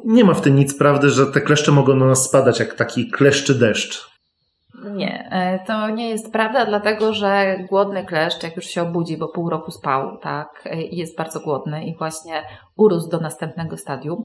Nie 0.04 0.24
ma 0.24 0.34
w 0.34 0.40
tym 0.40 0.56
nic 0.56 0.78
prawdy, 0.78 1.10
że 1.10 1.26
te 1.26 1.40
kleszcze 1.40 1.72
mogą 1.72 1.96
na 1.96 2.06
nas 2.06 2.24
spadać 2.24 2.60
jak 2.60 2.74
taki 2.74 3.10
kleszczy 3.10 3.58
deszcz. 3.58 4.15
Nie, 4.84 5.28
e, 5.30 5.58
to 5.66 5.90
nie 5.90 6.08
jest 6.08 6.32
prawda, 6.32 6.66
dlatego 6.66 7.12
że 7.12 7.58
głodny 7.70 8.04
kleszcz, 8.04 8.42
jak 8.42 8.56
już 8.56 8.64
się 8.64 8.82
obudzi, 8.82 9.16
bo 9.16 9.28
pół 9.28 9.50
roku 9.50 9.70
spał, 9.70 10.18
tak, 10.18 10.62
e, 10.64 10.82
jest 10.82 11.16
bardzo 11.16 11.40
głodny 11.40 11.84
i 11.84 11.96
właśnie 11.96 12.42
urósł 12.76 13.10
do 13.10 13.20
następnego 13.20 13.76
stadium, 13.76 14.22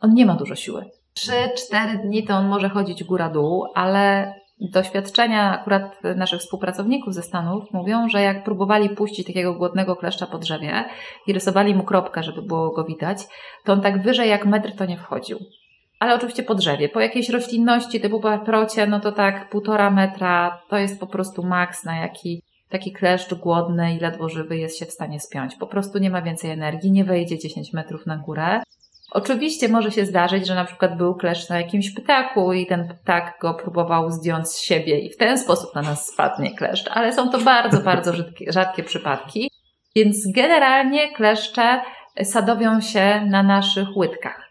on 0.00 0.14
nie 0.14 0.26
ma 0.26 0.34
dużo 0.34 0.54
siły. 0.54 0.90
3-4 1.14 2.02
dni 2.02 2.24
to 2.24 2.34
on 2.34 2.48
może 2.48 2.68
chodzić 2.68 3.04
góra-dół, 3.04 3.66
ale 3.74 4.34
doświadczenia 4.60 5.60
akurat 5.60 6.02
naszych 6.16 6.40
współpracowników 6.40 7.14
ze 7.14 7.22
Stanów 7.22 7.72
mówią, 7.72 8.08
że 8.08 8.22
jak 8.22 8.44
próbowali 8.44 8.90
puścić 8.90 9.26
takiego 9.26 9.54
głodnego 9.54 9.96
kleszcza 9.96 10.26
po 10.26 10.38
drzewie 10.38 10.84
i 11.26 11.32
rysowali 11.32 11.74
mu 11.74 11.82
kropkę, 11.82 12.22
żeby 12.22 12.42
było 12.42 12.70
go 12.70 12.84
widać, 12.84 13.18
to 13.64 13.72
on 13.72 13.80
tak 13.80 14.02
wyżej 14.02 14.30
jak 14.30 14.46
metr 14.46 14.76
to 14.76 14.86
nie 14.86 14.96
wchodził 14.96 15.38
ale 15.98 16.14
oczywiście 16.14 16.42
po 16.42 16.54
drzewie. 16.54 16.88
Po 16.88 17.00
jakiejś 17.00 17.28
roślinności 17.28 18.00
typu 18.00 18.20
paprocie, 18.20 18.86
no 18.86 19.00
to 19.00 19.12
tak 19.12 19.50
półtora 19.50 19.90
metra 19.90 20.62
to 20.68 20.78
jest 20.78 21.00
po 21.00 21.06
prostu 21.06 21.42
maks, 21.42 21.84
na 21.84 21.96
jaki 21.96 22.42
taki 22.68 22.92
kleszcz 22.92 23.34
głodny 23.34 23.94
i 23.94 24.00
ledwo 24.00 24.28
żywy 24.28 24.56
jest 24.56 24.78
się 24.78 24.86
w 24.86 24.92
stanie 24.92 25.20
spiąć. 25.20 25.54
Po 25.56 25.66
prostu 25.66 25.98
nie 25.98 26.10
ma 26.10 26.22
więcej 26.22 26.50
energii, 26.50 26.92
nie 26.92 27.04
wejdzie 27.04 27.38
10 27.38 27.72
metrów 27.72 28.06
na 28.06 28.16
górę. 28.16 28.60
Oczywiście 29.10 29.68
może 29.68 29.90
się 29.90 30.06
zdarzyć, 30.06 30.46
że 30.46 30.54
na 30.54 30.64
przykład 30.64 30.96
był 30.96 31.14
kleszcz 31.14 31.48
na 31.48 31.60
jakimś 31.60 31.90
ptaku 31.90 32.52
i 32.52 32.66
ten 32.66 32.88
ptak 32.88 33.38
go 33.40 33.54
próbował 33.54 34.10
zdjąć 34.10 34.48
z 34.48 34.60
siebie 34.60 34.98
i 34.98 35.10
w 35.10 35.16
ten 35.16 35.38
sposób 35.38 35.74
na 35.74 35.82
nas 35.82 36.06
spadnie 36.06 36.54
kleszcz, 36.54 36.90
ale 36.90 37.12
są 37.12 37.30
to 37.30 37.38
bardzo, 37.38 37.80
bardzo 37.80 38.12
rzadkie, 38.12 38.52
rzadkie 38.52 38.82
przypadki. 38.82 39.50
Więc 39.96 40.32
generalnie 40.32 41.12
kleszcze 41.12 41.80
sadowią 42.22 42.80
się 42.80 43.20
na 43.26 43.42
naszych 43.42 43.96
łydkach. 43.96 44.45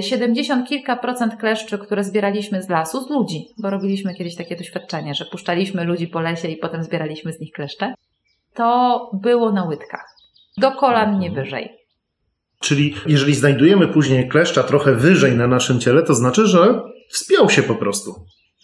70 0.00 0.64
e, 0.64 0.68
kilka 0.68 0.96
procent 0.96 1.36
kleszczy, 1.36 1.78
które 1.78 2.04
zbieraliśmy 2.04 2.62
z 2.62 2.68
lasu, 2.68 3.00
z 3.00 3.10
ludzi, 3.10 3.46
bo 3.58 3.70
robiliśmy 3.70 4.14
kiedyś 4.14 4.36
takie 4.36 4.56
doświadczenie, 4.56 5.14
że 5.14 5.24
puszczaliśmy 5.24 5.84
ludzi 5.84 6.08
po 6.08 6.20
lesie 6.20 6.48
i 6.48 6.56
potem 6.56 6.84
zbieraliśmy 6.84 7.32
z 7.32 7.40
nich 7.40 7.52
kleszcze, 7.52 7.94
to 8.54 9.10
było 9.12 9.52
na 9.52 9.64
łydkach. 9.64 10.16
Do 10.56 10.72
kolan, 10.72 11.18
nie 11.18 11.30
wyżej. 11.30 11.68
Czyli 12.60 12.94
jeżeli 13.06 13.34
znajdujemy 13.34 13.88
później 13.88 14.28
kleszcza 14.28 14.62
trochę 14.62 14.94
wyżej 14.94 15.36
na 15.36 15.46
naszym 15.46 15.80
ciele, 15.80 16.02
to 16.02 16.14
znaczy, 16.14 16.46
że 16.46 16.82
wspiął 17.08 17.50
się 17.50 17.62
po 17.62 17.74
prostu. 17.74 18.14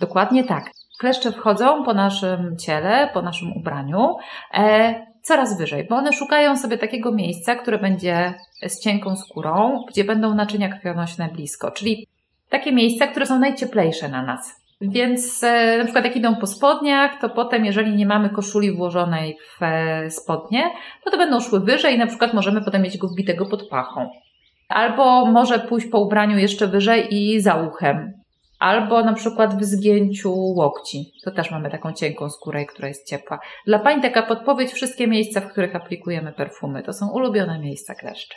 Dokładnie 0.01 0.45
tak. 0.45 0.71
Kleszcze 0.99 1.33
wchodzą 1.33 1.85
po 1.85 1.95
naszym 1.95 2.57
ciele, 2.59 3.11
po 3.15 3.23
naszym 3.23 3.53
ubraniu. 3.53 4.17
E, 4.55 5.12
coraz 5.23 5.59
wyżej, 5.59 5.87
bo 5.91 5.97
one 5.97 6.13
szukają 6.13 6.57
sobie 6.57 6.79
takiego 6.79 7.13
miejsca, 7.13 7.55
które 7.55 7.79
będzie 7.79 8.35
z 8.67 8.81
cienką 8.81 9.17
skórą, 9.17 9.85
gdzie 9.89 10.05
będą 10.05 10.35
naczynia 10.35 10.69
krwionośne 10.69 11.29
blisko, 11.29 11.71
czyli 11.71 12.07
takie 12.49 12.73
miejsca, 12.73 13.07
które 13.07 13.27
są 13.27 13.39
najcieplejsze 13.39 14.09
na 14.09 14.23
nas. 14.23 14.63
Więc 14.81 15.45
e, 15.45 15.79
na 15.79 15.85
przykład 15.85 16.05
jak 16.05 16.17
idą 16.17 16.37
po 16.37 16.47
spodniach, 16.47 17.21
to 17.21 17.31
potem 17.31 17.65
jeżeli 17.65 17.97
nie 17.97 18.07
mamy 18.07 18.31
koszuli 18.31 18.73
włożonej 18.73 19.39
w 19.59 19.63
e, 19.63 20.11
spodnie, 20.11 20.71
no 21.07 21.13
to 21.13 21.19
będą 21.19 21.41
szły 21.41 21.61
wyżej 21.61 21.95
i 21.95 21.99
na 21.99 22.07
przykład 22.07 22.35
możemy 22.35 22.65
potem 22.65 22.83
mieć 22.83 22.99
go 22.99 23.09
wbitego 23.09 23.47
pod 23.47 23.69
pachą. 23.69 24.11
Albo 24.69 25.27
może 25.27 25.59
pójść 25.59 25.87
po 25.87 26.01
ubraniu 26.01 26.39
jeszcze 26.39 26.67
wyżej 26.67 27.15
i 27.15 27.41
za 27.41 27.55
uchem 27.55 28.22
albo 28.63 29.05
na 29.05 29.13
przykład 29.13 29.61
w 29.61 29.65
zgięciu 29.65 30.33
łokci. 30.35 31.13
To 31.25 31.31
też 31.31 31.51
mamy 31.51 31.71
taką 31.71 31.93
cienką 31.93 32.31
skórę, 32.31 32.67
która 32.67 32.89
jest 32.89 33.09
ciepła. 33.09 33.39
Dla 33.67 33.79
pań 33.79 34.03
taka 34.03 34.23
podpowiedź, 34.23 34.73
wszystkie 34.73 35.07
miejsca, 35.07 35.41
w 35.41 35.49
których 35.49 35.77
aplikujemy 35.77 36.33
perfumy, 36.33 36.83
to 36.83 36.93
są 36.93 37.09
ulubione 37.09 37.59
miejsca 37.59 37.95
kleszczy. 37.95 38.35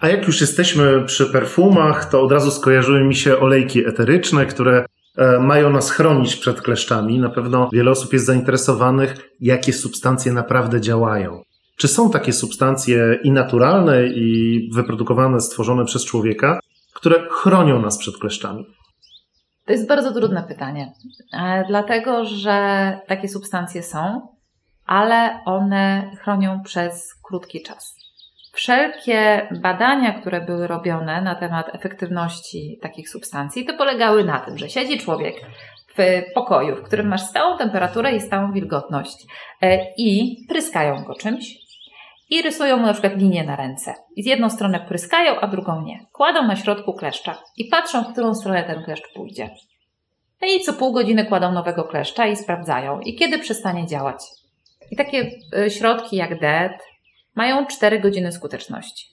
A 0.00 0.08
jak 0.08 0.26
już 0.26 0.40
jesteśmy 0.40 1.04
przy 1.04 1.26
perfumach, 1.26 2.10
to 2.10 2.22
od 2.22 2.32
razu 2.32 2.50
skojarzyły 2.50 3.04
mi 3.04 3.14
się 3.14 3.38
olejki 3.38 3.86
eteryczne, 3.86 4.46
które 4.46 4.86
e, 5.16 5.38
mają 5.38 5.70
nas 5.70 5.90
chronić 5.90 6.36
przed 6.36 6.60
kleszczami. 6.60 7.18
Na 7.18 7.30
pewno 7.30 7.68
wiele 7.72 7.90
osób 7.90 8.12
jest 8.12 8.26
zainteresowanych, 8.26 9.30
jakie 9.40 9.72
substancje 9.72 10.32
naprawdę 10.32 10.80
działają. 10.80 11.42
Czy 11.76 11.88
są 11.88 12.10
takie 12.10 12.32
substancje 12.32 13.18
i 13.22 13.32
naturalne, 13.32 14.06
i 14.06 14.70
wyprodukowane, 14.74 15.40
stworzone 15.40 15.84
przez 15.84 16.04
człowieka, 16.04 16.60
które 16.94 17.28
chronią 17.30 17.82
nas 17.82 17.98
przed 17.98 18.18
kleszczami? 18.18 18.66
To 19.66 19.72
jest 19.72 19.88
bardzo 19.88 20.12
trudne 20.12 20.42
pytanie, 20.42 20.92
e, 21.32 21.64
dlatego 21.68 22.24
że 22.24 22.98
takie 23.06 23.28
substancje 23.28 23.82
są, 23.82 24.28
ale 24.86 25.40
one 25.44 26.10
chronią 26.22 26.62
przez 26.62 27.14
krótki 27.22 27.62
czas. 27.62 27.94
Wszelkie 28.52 29.48
badania, 29.62 30.12
które 30.12 30.40
były 30.40 30.66
robione 30.66 31.22
na 31.22 31.34
temat 31.34 31.74
efektywności 31.74 32.78
takich 32.82 33.08
substancji, 33.08 33.64
to 33.64 33.74
polegały 33.74 34.24
na 34.24 34.38
tym, 34.38 34.58
że 34.58 34.68
siedzi 34.68 34.98
człowiek 34.98 35.34
w 35.98 36.22
pokoju, 36.34 36.76
w 36.76 36.82
którym 36.82 37.08
masz 37.08 37.22
stałą 37.22 37.58
temperaturę 37.58 38.12
i 38.12 38.20
stałą 38.20 38.52
wilgotność 38.52 39.16
e, 39.62 39.78
i 39.96 40.36
pryskają 40.48 41.04
go 41.04 41.14
czymś, 41.14 41.63
i 42.34 42.42
rysują 42.42 42.76
mu 42.76 42.86
na 42.86 42.92
przykład 42.92 43.16
linię 43.16 43.44
na 43.44 43.56
ręce. 43.56 43.94
I 44.16 44.22
z 44.22 44.26
jedną 44.26 44.50
stronę 44.50 44.84
pryskają, 44.88 45.40
a 45.40 45.46
drugą 45.46 45.82
nie. 45.82 46.06
Kładą 46.12 46.46
na 46.46 46.56
środku 46.56 46.92
kleszcza 46.92 47.42
i 47.56 47.64
patrzą, 47.64 48.04
w 48.04 48.12
którą 48.12 48.34
stronę 48.34 48.64
ten 48.64 48.84
kleszcz 48.84 49.12
pójdzie. 49.14 49.50
No 50.42 50.48
i 50.48 50.60
co 50.60 50.72
pół 50.72 50.92
godziny 50.92 51.24
kładą 51.24 51.52
nowego 51.52 51.84
kleszcza 51.84 52.26
i 52.26 52.36
sprawdzają, 52.36 53.00
i 53.00 53.14
kiedy 53.14 53.38
przestanie 53.38 53.86
działać. 53.86 54.16
I 54.90 54.96
takie 54.96 55.30
y, 55.58 55.70
środki 55.70 56.16
jak 56.16 56.40
DET 56.40 56.72
mają 57.34 57.66
4 57.66 58.00
godziny 58.00 58.32
skuteczności. 58.32 59.06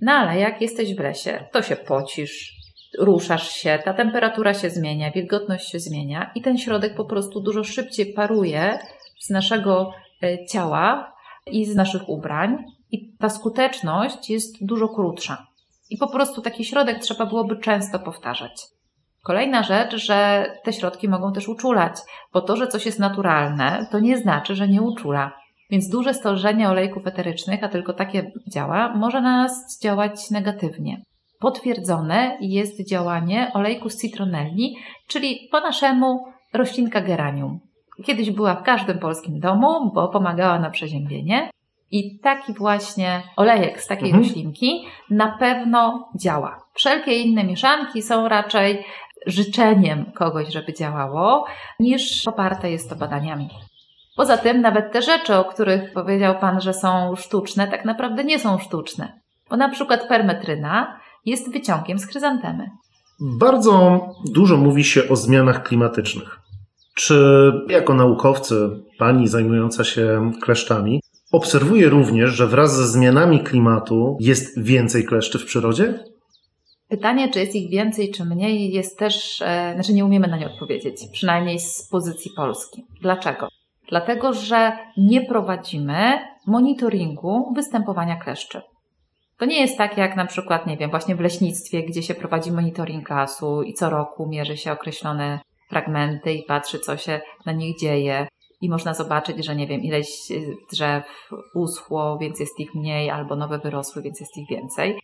No 0.00 0.12
ale 0.12 0.40
jak 0.40 0.62
jesteś 0.62 0.94
w 0.94 1.00
lesie, 1.00 1.44
to 1.52 1.62
się 1.62 1.76
pocisz, 1.76 2.52
ruszasz 2.98 3.50
się, 3.50 3.78
ta 3.84 3.94
temperatura 3.94 4.54
się 4.54 4.70
zmienia, 4.70 5.10
wilgotność 5.10 5.70
się 5.70 5.78
zmienia 5.78 6.30
i 6.34 6.42
ten 6.42 6.58
środek 6.58 6.94
po 6.94 7.04
prostu 7.04 7.40
dużo 7.40 7.64
szybciej 7.64 8.12
paruje 8.12 8.78
z 9.20 9.30
naszego 9.30 9.92
y, 10.24 10.38
ciała 10.52 11.12
i 11.50 11.64
z 11.64 11.76
naszych 11.76 12.08
ubrań, 12.08 12.64
i 12.90 13.16
ta 13.16 13.28
skuteczność 13.28 14.30
jest 14.30 14.66
dużo 14.66 14.88
krótsza. 14.88 15.46
I 15.90 15.96
po 15.96 16.08
prostu 16.08 16.42
taki 16.42 16.64
środek 16.64 16.98
trzeba 16.98 17.26
byłoby 17.26 17.56
często 17.56 17.98
powtarzać. 17.98 18.66
Kolejna 19.22 19.62
rzecz, 19.62 19.96
że 19.96 20.46
te 20.64 20.72
środki 20.72 21.08
mogą 21.08 21.32
też 21.32 21.48
uczulać, 21.48 21.92
bo 22.32 22.40
to, 22.40 22.56
że 22.56 22.66
coś 22.66 22.86
jest 22.86 22.98
naturalne, 22.98 23.86
to 23.90 23.98
nie 23.98 24.18
znaczy, 24.18 24.54
że 24.54 24.68
nie 24.68 24.82
uczula. 24.82 25.32
Więc 25.70 25.88
duże 25.88 26.14
stężenie 26.14 26.68
olejków 26.68 27.06
eterycznych, 27.06 27.64
a 27.64 27.68
tylko 27.68 27.92
takie 27.92 28.32
działa, 28.52 28.94
może 28.96 29.20
na 29.20 29.36
nas 29.42 29.80
działać 29.82 30.30
negatywnie. 30.30 31.02
Potwierdzone 31.40 32.38
jest 32.40 32.88
działanie 32.88 33.50
olejku 33.54 33.90
z 33.90 34.00
citronelli, 34.00 34.76
czyli 35.06 35.48
po 35.52 35.60
naszemu 35.60 36.24
roślinka 36.52 37.00
geranium. 37.00 37.60
Kiedyś 38.04 38.30
była 38.30 38.54
w 38.54 38.62
każdym 38.62 38.98
polskim 38.98 39.40
domu, 39.40 39.90
bo 39.94 40.08
pomagała 40.08 40.58
na 40.58 40.70
przeziębienie. 40.70 41.50
I 41.90 42.18
taki 42.18 42.54
właśnie 42.54 43.22
olejek 43.36 43.82
z 43.82 43.86
takiej 43.86 44.10
mhm. 44.10 44.24
roślinki 44.24 44.84
na 45.10 45.38
pewno 45.38 46.08
działa. 46.16 46.64
Wszelkie 46.74 47.16
inne 47.16 47.44
mieszanki 47.44 48.02
są 48.02 48.28
raczej 48.28 48.84
życzeniem 49.26 50.12
kogoś, 50.14 50.52
żeby 50.52 50.72
działało, 50.72 51.46
niż 51.80 52.22
poparte 52.22 52.70
jest 52.70 52.90
to 52.90 52.96
badaniami. 52.96 53.48
Poza 54.16 54.36
tym, 54.36 54.60
nawet 54.60 54.92
te 54.92 55.02
rzeczy, 55.02 55.34
o 55.34 55.44
których 55.44 55.92
powiedział 55.92 56.34
Pan, 56.40 56.60
że 56.60 56.74
są 56.74 57.16
sztuczne, 57.16 57.68
tak 57.68 57.84
naprawdę 57.84 58.24
nie 58.24 58.38
są 58.38 58.58
sztuczne. 58.58 59.20
Bo 59.50 59.56
na 59.56 59.68
przykład 59.68 60.08
permetryna 60.08 61.00
jest 61.26 61.52
wyciągiem 61.52 61.98
z 61.98 62.06
chryzantemy. 62.06 62.70
Bardzo 63.20 64.00
dużo 64.24 64.56
mówi 64.56 64.84
się 64.84 65.08
o 65.08 65.16
zmianach 65.16 65.62
klimatycznych. 65.62 66.39
Czy 66.94 67.52
jako 67.68 67.94
naukowcy, 67.94 68.70
pani 68.98 69.28
zajmująca 69.28 69.84
się 69.84 70.32
kleszczami, 70.42 71.00
obserwuje 71.32 71.88
również, 71.88 72.30
że 72.30 72.46
wraz 72.46 72.76
ze 72.76 72.88
zmianami 72.88 73.40
klimatu 73.40 74.16
jest 74.20 74.62
więcej 74.62 75.04
kleszczy 75.04 75.38
w 75.38 75.44
przyrodzie? 75.44 76.04
Pytanie, 76.88 77.28
czy 77.28 77.40
jest 77.40 77.54
ich 77.54 77.70
więcej, 77.70 78.10
czy 78.10 78.24
mniej, 78.24 78.72
jest 78.72 78.98
też, 78.98 79.42
e, 79.42 79.72
znaczy 79.74 79.92
nie 79.92 80.04
umiemy 80.04 80.28
na 80.28 80.36
nie 80.36 80.46
odpowiedzieć, 80.46 80.96
przynajmniej 81.12 81.58
z 81.60 81.88
pozycji 81.90 82.30
Polski. 82.36 82.84
Dlaczego? 83.00 83.48
Dlatego, 83.88 84.32
że 84.32 84.72
nie 84.96 85.20
prowadzimy 85.26 86.18
monitoringu 86.46 87.52
występowania 87.54 88.16
kleszczy. 88.16 88.60
To 89.38 89.44
nie 89.44 89.60
jest 89.60 89.78
tak 89.78 89.98
jak 89.98 90.16
na 90.16 90.26
przykład, 90.26 90.66
nie 90.66 90.76
wiem, 90.76 90.90
właśnie 90.90 91.16
w 91.16 91.20
leśnictwie, 91.20 91.82
gdzie 91.82 92.02
się 92.02 92.14
prowadzi 92.14 92.52
monitoring 92.52 93.10
lasu 93.10 93.62
i 93.62 93.74
co 93.74 93.90
roku 93.90 94.28
mierzy 94.28 94.56
się 94.56 94.72
określone 94.72 95.40
fragmenty 95.70 96.32
i 96.32 96.42
patrzy, 96.42 96.78
co 96.78 96.96
się 96.96 97.20
na 97.46 97.52
nich 97.52 97.78
dzieje. 97.78 98.28
I 98.60 98.70
można 98.70 98.94
zobaczyć, 98.94 99.46
że 99.46 99.56
nie 99.56 99.66
wiem, 99.66 99.80
ileś 99.80 100.08
drzew 100.72 101.30
uschło, 101.54 102.18
więc 102.18 102.40
jest 102.40 102.60
ich 102.60 102.74
mniej, 102.74 103.10
albo 103.10 103.36
nowe 103.36 103.58
wyrosły, 103.58 104.02
więc 104.02 104.20
jest 104.20 104.36
ich 104.36 104.48
więcej. 104.48 104.98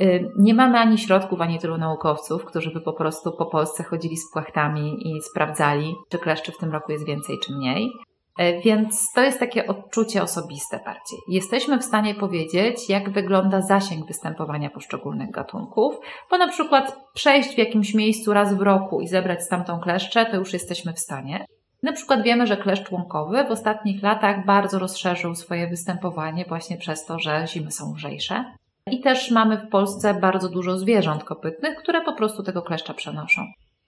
Y, 0.00 0.30
nie 0.38 0.54
mamy 0.54 0.78
ani 0.78 0.98
środków, 0.98 1.40
ani 1.40 1.58
tylu 1.58 1.78
naukowców, 1.78 2.44
którzy 2.44 2.70
by 2.70 2.80
po 2.80 2.92
prostu 2.92 3.32
po 3.32 3.46
Polsce 3.46 3.82
chodzili 3.84 4.16
z 4.16 4.32
płachtami 4.32 5.08
i 5.08 5.22
sprawdzali, 5.22 5.94
czy 6.08 6.18
kleszczy 6.18 6.52
w 6.52 6.58
tym 6.58 6.72
roku 6.72 6.92
jest 6.92 7.06
więcej, 7.06 7.38
czy 7.38 7.52
mniej. 7.52 7.92
E, 8.38 8.60
więc 8.60 9.12
to 9.14 9.22
jest 9.22 9.38
takie 9.40 9.66
odczucie 9.66 10.22
osobiste 10.22 10.76
bardziej. 10.76 11.18
Jesteśmy 11.28 11.78
w 11.78 11.84
stanie 11.84 12.14
powiedzieć, 12.14 12.88
jak 12.88 13.10
wygląda 13.10 13.62
zasięg 13.62 14.06
występowania 14.06 14.70
poszczególnych 14.70 15.30
gatunków, 15.30 15.94
bo 16.30 16.38
na 16.38 16.48
przykład 16.48 16.96
przejść 17.14 17.54
w 17.54 17.58
jakimś 17.58 17.94
miejscu 17.94 18.32
raz 18.32 18.54
w 18.54 18.60
roku 18.60 19.00
i 19.00 19.08
zebrać 19.08 19.42
stamtąd 19.42 19.82
kleszcze, 19.82 20.26
to 20.26 20.36
już 20.36 20.52
jesteśmy 20.52 20.92
w 20.92 20.98
stanie. 20.98 21.46
Na 21.82 21.92
przykład 21.92 22.22
wiemy, 22.22 22.46
że 22.46 22.56
kleszcz 22.56 22.90
łąkowy 22.90 23.44
w 23.44 23.50
ostatnich 23.50 24.02
latach 24.02 24.46
bardzo 24.46 24.78
rozszerzył 24.78 25.34
swoje 25.34 25.68
występowanie 25.68 26.44
właśnie 26.48 26.76
przez 26.76 27.04
to, 27.04 27.18
że 27.18 27.44
zimy 27.46 27.70
są 27.70 27.94
lżejsze. 27.94 28.44
I 28.90 29.00
też 29.00 29.30
mamy 29.30 29.56
w 29.56 29.68
Polsce 29.68 30.14
bardzo 30.14 30.48
dużo 30.48 30.78
zwierząt 30.78 31.24
kopytnych, 31.24 31.76
które 31.76 32.00
po 32.00 32.12
prostu 32.12 32.42
tego 32.42 32.62
kleszcza 32.62 32.94
przenoszą. 32.94 33.42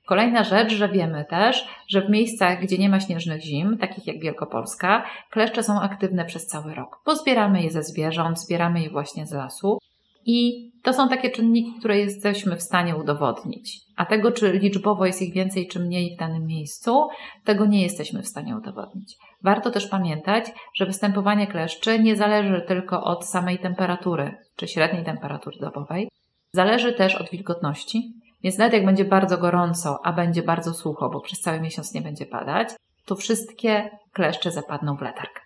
Kolejna 0.06 0.44
rzecz, 0.44 0.72
że 0.72 0.88
wiemy 0.88 1.24
też, 1.24 1.68
że 1.88 2.02
w 2.02 2.10
miejscach, 2.10 2.60
gdzie 2.60 2.78
nie 2.78 2.88
ma 2.88 3.00
śnieżnych 3.00 3.42
zim, 3.42 3.78
takich 3.78 4.06
jak 4.06 4.20
Wielkopolska, 4.20 5.04
kleszcze 5.30 5.62
są 5.62 5.80
aktywne 5.80 6.24
przez 6.24 6.46
cały 6.46 6.74
rok, 6.74 7.00
bo 7.06 7.16
zbieramy 7.16 7.62
je 7.62 7.70
ze 7.70 7.82
zwierząt, 7.82 8.40
zbieramy 8.40 8.82
je 8.82 8.90
właśnie 8.90 9.26
z 9.26 9.32
lasu. 9.32 9.78
I 10.26 10.70
to 10.82 10.92
są 10.92 11.08
takie 11.08 11.30
czynniki, 11.30 11.78
które 11.78 11.98
jesteśmy 11.98 12.56
w 12.56 12.62
stanie 12.62 12.96
udowodnić. 12.96 13.80
A 13.96 14.06
tego, 14.06 14.32
czy 14.32 14.52
liczbowo 14.52 15.06
jest 15.06 15.22
ich 15.22 15.34
więcej 15.34 15.68
czy 15.68 15.80
mniej 15.80 16.14
w 16.16 16.18
danym 16.18 16.46
miejscu, 16.46 17.08
tego 17.44 17.66
nie 17.66 17.82
jesteśmy 17.82 18.22
w 18.22 18.28
stanie 18.28 18.56
udowodnić. 18.56 19.16
Warto 19.42 19.70
też 19.70 19.86
pamiętać, 19.86 20.44
że 20.74 20.86
występowanie 20.86 21.46
kleszczy 21.46 21.98
nie 21.98 22.16
zależy 22.16 22.64
tylko 22.68 23.04
od 23.04 23.26
samej 23.26 23.58
temperatury, 23.58 24.36
czy 24.56 24.68
średniej 24.68 25.04
temperatury 25.04 25.56
dobowej. 25.60 26.08
Zależy 26.52 26.92
też 26.92 27.14
od 27.14 27.30
wilgotności, 27.30 28.12
więc 28.44 28.58
nawet 28.58 28.74
jak 28.74 28.84
będzie 28.84 29.04
bardzo 29.04 29.38
gorąco, 29.38 29.98
a 30.06 30.12
będzie 30.12 30.42
bardzo 30.42 30.74
sucho, 30.74 31.08
bo 31.08 31.20
przez 31.20 31.40
cały 31.40 31.60
miesiąc 31.60 31.94
nie 31.94 32.02
będzie 32.02 32.26
padać, 32.26 32.68
to 33.04 33.16
wszystkie 33.16 33.90
kleszcze 34.12 34.50
zapadną 34.50 34.96
w 34.96 35.02
letarg. 35.02 35.40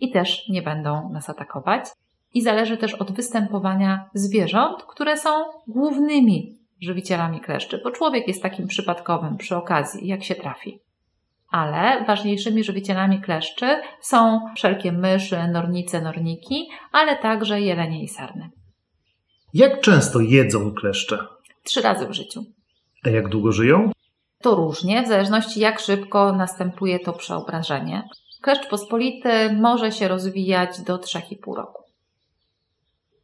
I 0.00 0.10
też 0.10 0.48
nie 0.48 0.62
będą 0.62 1.10
nas 1.12 1.30
atakować. 1.30 1.84
I 2.34 2.42
zależy 2.42 2.76
też 2.76 2.94
od 2.94 3.12
występowania 3.12 4.10
zwierząt, 4.14 4.82
które 4.82 5.16
są 5.16 5.30
głównymi 5.68 6.58
żywicielami 6.80 7.40
kleszczy, 7.40 7.80
bo 7.84 7.90
człowiek 7.90 8.28
jest 8.28 8.42
takim 8.42 8.66
przypadkowym 8.66 9.36
przy 9.36 9.56
okazji, 9.56 10.08
jak 10.08 10.24
się 10.24 10.34
trafi. 10.34 10.78
Ale 11.50 12.04
ważniejszymi 12.04 12.64
żywicielami 12.64 13.20
kleszczy 13.20 13.80
są 14.00 14.40
wszelkie 14.56 14.92
myszy, 14.92 15.48
nornice, 15.48 16.00
norniki, 16.00 16.68
ale 16.92 17.16
także 17.16 17.60
jelenie 17.60 18.02
i 18.02 18.08
sarny. 18.08 18.50
Jak 19.54 19.80
często 19.80 20.20
jedzą 20.20 20.74
kleszcze? 20.74 21.18
Trzy 21.62 21.80
razy 21.82 22.06
w 22.06 22.12
życiu. 22.12 22.44
A 23.04 23.10
jak 23.10 23.28
długo 23.28 23.52
żyją? 23.52 23.90
To 24.42 24.54
różnie, 24.54 25.02
w 25.02 25.08
zależności 25.08 25.60
jak 25.60 25.80
szybko 25.80 26.32
następuje 26.32 26.98
to 26.98 27.12
przeobrażenie. 27.12 28.08
Kleszcz 28.40 28.68
pospolity 28.68 29.52
może 29.52 29.92
się 29.92 30.08
rozwijać 30.08 30.80
do 30.80 30.96
3,5 30.96 31.56
roku. 31.56 31.82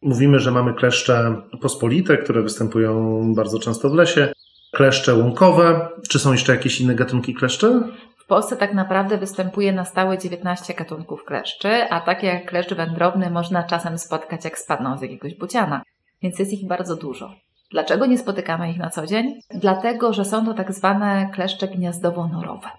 Mówimy, 0.03 0.39
że 0.39 0.51
mamy 0.51 0.75
kleszcze 0.75 1.43
pospolite, 1.61 2.17
które 2.17 2.43
występują 2.43 3.23
bardzo 3.35 3.59
często 3.59 3.91
w 3.91 3.95
lesie. 3.95 4.33
Kleszcze 4.73 5.15
łąkowe. 5.15 5.89
Czy 6.09 6.19
są 6.19 6.33
jeszcze 6.33 6.53
jakieś 6.53 6.81
inne 6.81 6.95
gatunki 6.95 7.35
kleszcze? 7.35 7.81
W 8.19 8.27
Polsce 8.27 8.57
tak 8.57 8.75
naprawdę 8.75 9.19
występuje 9.19 9.73
na 9.73 9.85
stałe 9.85 10.19
19 10.19 10.75
gatunków 10.75 11.25
kleszczy, 11.25 11.69
a 11.91 12.01
takie 12.01 12.27
jak 12.27 12.47
kleszcz 12.47 12.75
wędrowny 12.75 13.31
można 13.31 13.63
czasem 13.63 13.99
spotkać 13.99 14.45
jak 14.45 14.59
spadną 14.59 14.99
z 14.99 15.03
jakiegoś 15.03 15.35
buciana, 15.35 15.83
więc 16.23 16.39
jest 16.39 16.53
ich 16.53 16.67
bardzo 16.67 16.97
dużo. 16.97 17.35
Dlaczego 17.71 18.07
nie 18.07 18.19
spotykamy 18.19 18.71
ich 18.71 18.79
na 18.79 18.91
co 18.91 19.07
dzień? 19.07 19.41
Dlatego, 19.51 20.13
że 20.13 20.25
są 20.25 20.47
to 20.47 20.55
tak 20.55 20.73
zwane 20.73 21.31
kleszcze 21.35 21.67
gniazdowo-norowe. 21.67 22.71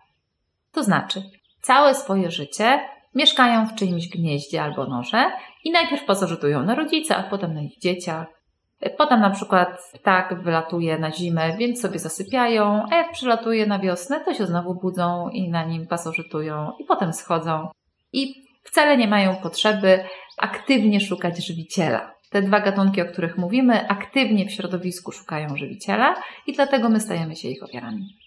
To 0.71 0.83
znaczy, 0.83 1.23
całe 1.61 1.95
swoje 1.95 2.31
życie 2.31 2.79
mieszkają 3.15 3.67
w 3.67 3.75
czyimś 3.75 4.09
gnieździe 4.09 4.63
albo 4.63 4.85
norze 4.85 5.31
i 5.63 5.71
najpierw 5.71 6.05
pasożytują 6.05 6.63
na 6.63 6.75
rodzicach, 6.75 7.29
potem 7.29 7.53
na 7.53 7.61
ich 7.61 7.79
dzieciach. 7.79 8.27
Potem 8.97 9.19
na 9.19 9.29
przykład 9.29 9.91
ptak 9.93 10.43
wylatuje 10.43 10.99
na 10.99 11.11
zimę, 11.11 11.57
więc 11.57 11.81
sobie 11.81 11.99
zasypiają, 11.99 12.83
a 12.91 12.95
jak 12.95 13.11
przylatuje 13.11 13.65
na 13.65 13.79
wiosnę, 13.79 14.19
to 14.25 14.33
się 14.33 14.45
znowu 14.45 14.75
budzą 14.75 15.29
i 15.29 15.49
na 15.49 15.63
nim 15.63 15.87
pasożytują 15.87 16.71
i 16.79 16.85
potem 16.85 17.13
schodzą. 17.13 17.67
I 18.13 18.33
wcale 18.63 18.97
nie 18.97 19.07
mają 19.07 19.35
potrzeby 19.35 20.03
aktywnie 20.37 21.01
szukać 21.01 21.45
żywiciela. 21.45 22.18
Te 22.29 22.41
dwa 22.41 22.59
gatunki, 22.59 23.01
o 23.01 23.05
których 23.05 23.37
mówimy, 23.37 23.87
aktywnie 23.87 24.45
w 24.45 24.51
środowisku 24.51 25.11
szukają 25.11 25.57
żywiciela 25.57 26.15
i 26.47 26.53
dlatego 26.53 26.89
my 26.89 26.99
stajemy 26.99 27.35
się 27.35 27.47
ich 27.47 27.63
ofiarami. 27.63 28.17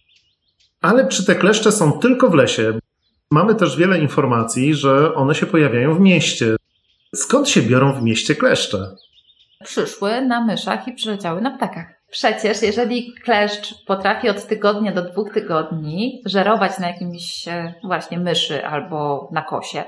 Ale 0.81 1.09
czy 1.09 1.27
te 1.27 1.35
kleszcze 1.35 1.73
są 1.73 1.93
tylko 1.93 2.31
w 2.31 2.35
lesie? 2.35 2.79
Mamy 3.31 3.55
też 3.55 3.77
wiele 3.77 3.99
informacji, 3.99 4.75
że 4.75 5.15
one 5.15 5.35
się 5.35 5.47
pojawiają 5.47 5.95
w 5.95 6.01
mieście. 6.01 6.57
Skąd 7.15 7.49
się 7.49 7.63
biorą 7.63 7.93
w 7.93 8.03
mieście 8.03 8.35
kleszcze? 8.35 8.79
Przyszły 9.65 10.21
na 10.21 10.45
myszach 10.45 10.89
i 10.89 10.93
przyleciały 10.93 11.41
na 11.41 11.51
ptakach. 11.51 11.87
Przecież 12.11 12.63
jeżeli 12.63 13.13
kleszcz 13.25 13.85
potrafi 13.87 14.29
od 14.29 14.47
tygodnia 14.47 14.93
do 14.93 15.03
dwóch 15.03 15.33
tygodni 15.33 16.23
żerować 16.27 16.79
na 16.79 16.89
jakimś 16.89 17.49
e, 17.49 17.75
właśnie 17.85 18.19
myszy 18.19 18.67
albo 18.67 19.29
na 19.33 19.43
kosie, 19.43 19.85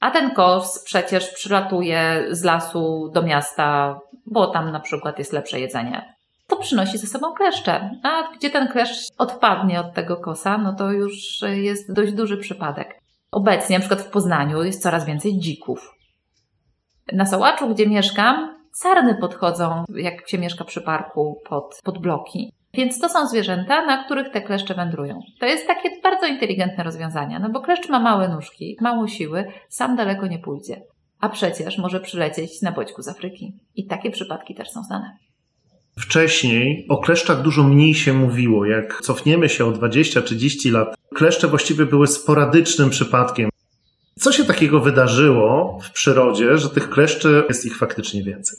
a 0.00 0.10
ten 0.10 0.30
kos 0.30 0.82
przecież 0.84 1.30
przylatuje 1.30 2.26
z 2.30 2.44
lasu 2.44 3.10
do 3.14 3.22
miasta, 3.22 3.98
bo 4.26 4.46
tam 4.46 4.72
na 4.72 4.80
przykład 4.80 5.18
jest 5.18 5.32
lepsze 5.32 5.60
jedzenie. 5.60 6.14
To 6.46 6.56
przynosi 6.56 6.98
ze 6.98 7.06
sobą 7.06 7.32
kleszcze. 7.32 7.90
A 8.02 8.36
gdzie 8.36 8.50
ten 8.50 8.68
kleszcz 8.68 9.10
odpadnie 9.18 9.80
od 9.80 9.94
tego 9.94 10.16
kosa, 10.16 10.58
no 10.58 10.72
to 10.72 10.90
już 10.90 11.42
jest 11.42 11.92
dość 11.92 12.12
duży 12.12 12.36
przypadek. 12.36 13.00
Obecnie, 13.30 13.78
na 13.78 13.80
przykład 13.80 14.00
w 14.00 14.10
Poznaniu, 14.10 14.62
jest 14.62 14.82
coraz 14.82 15.04
więcej 15.04 15.38
dzików. 15.38 15.94
Na 17.12 17.26
Sołaczu, 17.26 17.68
gdzie 17.68 17.86
mieszkam, 17.86 18.58
sarny 18.72 19.14
podchodzą, 19.14 19.84
jak 19.94 20.28
się 20.28 20.38
mieszka 20.38 20.64
przy 20.64 20.80
parku, 20.80 21.40
pod, 21.48 21.80
pod 21.84 21.98
bloki. 21.98 22.52
Więc 22.74 23.00
to 23.00 23.08
są 23.08 23.26
zwierzęta, 23.26 23.86
na 23.86 24.04
których 24.04 24.32
te 24.32 24.42
kleszcze 24.42 24.74
wędrują. 24.74 25.20
To 25.40 25.46
jest 25.46 25.66
takie 25.66 25.90
bardzo 26.02 26.26
inteligentne 26.26 26.84
rozwiązanie, 26.84 27.38
no 27.38 27.50
bo 27.50 27.60
kleszcz 27.60 27.88
ma 27.88 28.00
małe 28.00 28.28
nóżki, 28.28 28.76
mało 28.80 29.08
siły, 29.08 29.44
sam 29.68 29.96
daleko 29.96 30.26
nie 30.26 30.38
pójdzie. 30.38 30.82
A 31.20 31.28
przecież 31.28 31.78
może 31.78 32.00
przylecieć 32.00 32.62
na 32.62 32.72
bodźku 32.72 33.02
z 33.02 33.08
Afryki. 33.08 33.52
I 33.74 33.86
takie 33.86 34.10
przypadki 34.10 34.54
też 34.54 34.70
są 34.70 34.82
znane. 34.82 35.16
Wcześniej 35.98 36.86
o 36.88 36.96
kleszczach 36.98 37.42
dużo 37.42 37.62
mniej 37.62 37.94
się 37.94 38.12
mówiło. 38.12 38.66
Jak 38.66 39.00
cofniemy 39.02 39.48
się 39.48 39.64
o 39.64 39.72
20-30 39.72 40.72
lat, 40.72 40.94
kleszcze 41.14 41.48
właściwie 41.48 41.86
były 41.86 42.06
sporadycznym 42.06 42.90
przypadkiem. 42.90 43.50
Co 44.18 44.32
się 44.32 44.44
takiego 44.44 44.80
wydarzyło 44.80 45.78
w 45.82 45.92
przyrodzie, 45.92 46.58
że 46.58 46.70
tych 46.70 46.90
kleszczy 46.90 47.44
jest 47.48 47.66
ich 47.66 47.78
faktycznie 47.78 48.22
więcej? 48.22 48.58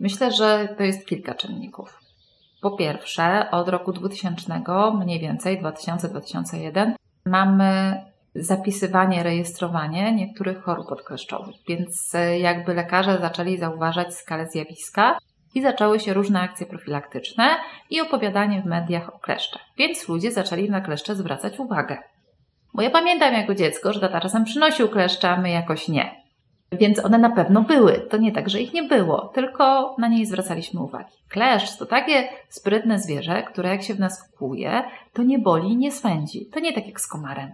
Myślę, 0.00 0.32
że 0.32 0.74
to 0.78 0.84
jest 0.84 1.06
kilka 1.06 1.34
czynników. 1.34 2.01
Po 2.62 2.70
pierwsze, 2.70 3.50
od 3.50 3.68
roku 3.68 3.92
2000, 3.92 4.62
mniej 4.98 5.20
więcej 5.20 5.62
2000-2001, 5.62 6.92
mamy 7.26 8.00
zapisywanie, 8.34 9.22
rejestrowanie 9.22 10.12
niektórych 10.12 10.62
chorób 10.62 10.92
odkleszczowych. 10.92 11.54
Więc 11.68 12.14
e, 12.14 12.38
jakby 12.38 12.74
lekarze 12.74 13.18
zaczęli 13.20 13.58
zauważać 13.58 14.14
skalę 14.14 14.46
zjawiska 14.46 15.18
i 15.54 15.62
zaczęły 15.62 16.00
się 16.00 16.14
różne 16.14 16.40
akcje 16.40 16.66
profilaktyczne 16.66 17.56
i 17.90 18.00
opowiadanie 18.00 18.62
w 18.62 18.66
mediach 18.66 19.14
o 19.14 19.18
kleszczach. 19.18 19.62
Więc 19.78 20.08
ludzie 20.08 20.32
zaczęli 20.32 20.70
na 20.70 20.80
kleszcze 20.80 21.14
zwracać 21.14 21.58
uwagę. 21.58 21.98
Bo 22.74 22.82
ja 22.82 22.90
pamiętam 22.90 23.34
jako 23.34 23.54
dziecko, 23.54 23.92
że 23.92 24.00
tata 24.00 24.20
czasem 24.20 24.44
przynosił 24.44 24.88
kleszcze, 24.88 25.30
a 25.30 25.36
my 25.36 25.50
jakoś 25.50 25.88
nie. 25.88 26.21
Więc 26.72 27.04
one 27.04 27.18
na 27.18 27.30
pewno 27.30 27.62
były. 27.62 27.92
To 27.92 28.16
nie 28.16 28.32
tak, 28.32 28.48
że 28.48 28.60
ich 28.60 28.72
nie 28.72 28.82
było, 28.82 29.30
tylko 29.34 29.94
na 29.98 30.08
nie 30.08 30.26
zwracaliśmy 30.26 30.80
uwagi. 30.80 31.12
Kleszcz 31.28 31.76
to 31.76 31.86
takie 31.86 32.28
sprytne 32.48 32.98
zwierzę, 32.98 33.42
które 33.42 33.68
jak 33.68 33.82
się 33.82 33.94
w 33.94 34.00
nas 34.00 34.28
wkłuje, 34.28 34.82
to 35.12 35.22
nie 35.22 35.38
boli 35.38 35.72
i 35.72 35.76
nie 35.76 35.92
swędzi. 35.92 36.46
To 36.46 36.60
nie 36.60 36.72
tak 36.72 36.86
jak 36.86 37.00
z 37.00 37.06
komarem. 37.06 37.50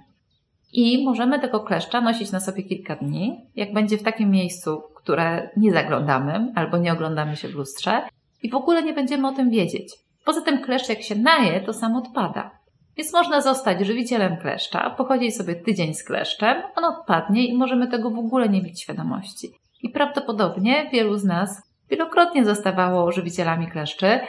I 0.73 1.05
możemy 1.05 1.41
tego 1.41 1.61
kleszcza 1.61 2.01
nosić 2.01 2.33
na 2.33 2.41
sobie 2.41 2.63
kilka 2.63 2.97
dni, 2.97 3.41
jak 3.57 3.73
będzie 3.73 3.99
w 3.99 4.03
takim 4.03 4.31
miejscu, 4.31 4.83
które 4.95 5.51
nie 5.57 5.73
zaglądamy 5.73 6.53
albo 6.55 6.79
nie 6.79 6.93
oglądamy 6.93 7.37
się 7.37 7.49
w 7.49 7.55
lustrze 7.55 8.03
i 8.43 8.51
w 8.51 8.55
ogóle 8.55 8.83
nie 8.83 8.93
będziemy 8.93 9.29
o 9.29 9.33
tym 9.33 9.51
wiedzieć. 9.51 9.95
Poza 10.25 10.41
tym 10.41 10.63
kleszcz 10.65 10.89
jak 10.89 11.03
się 11.03 11.15
naje, 11.15 11.61
to 11.61 11.73
sam 11.73 11.97
odpada. 11.97 12.58
Więc 12.99 13.13
można 13.13 13.41
zostać 13.41 13.87
żywicielem 13.87 14.37
kleszcza, 14.37 14.91
pochodzić 14.91 15.37
sobie 15.37 15.55
tydzień 15.55 15.95
z 15.95 16.05
kleszczem, 16.05 16.63
on 16.77 16.85
odpadnie 16.85 17.47
i 17.47 17.57
możemy 17.57 17.89
tego 17.89 18.11
w 18.11 18.19
ogóle 18.19 18.49
nie 18.49 18.63
mieć 18.63 18.83
świadomości. 18.83 19.49
I 19.83 19.89
prawdopodobnie 19.89 20.91
wielu 20.93 21.17
z 21.17 21.25
nas 21.25 21.63
wielokrotnie 21.91 22.45
zostawało 22.45 23.13
żywicielami 23.13 23.67
kleszczy, 23.71 24.21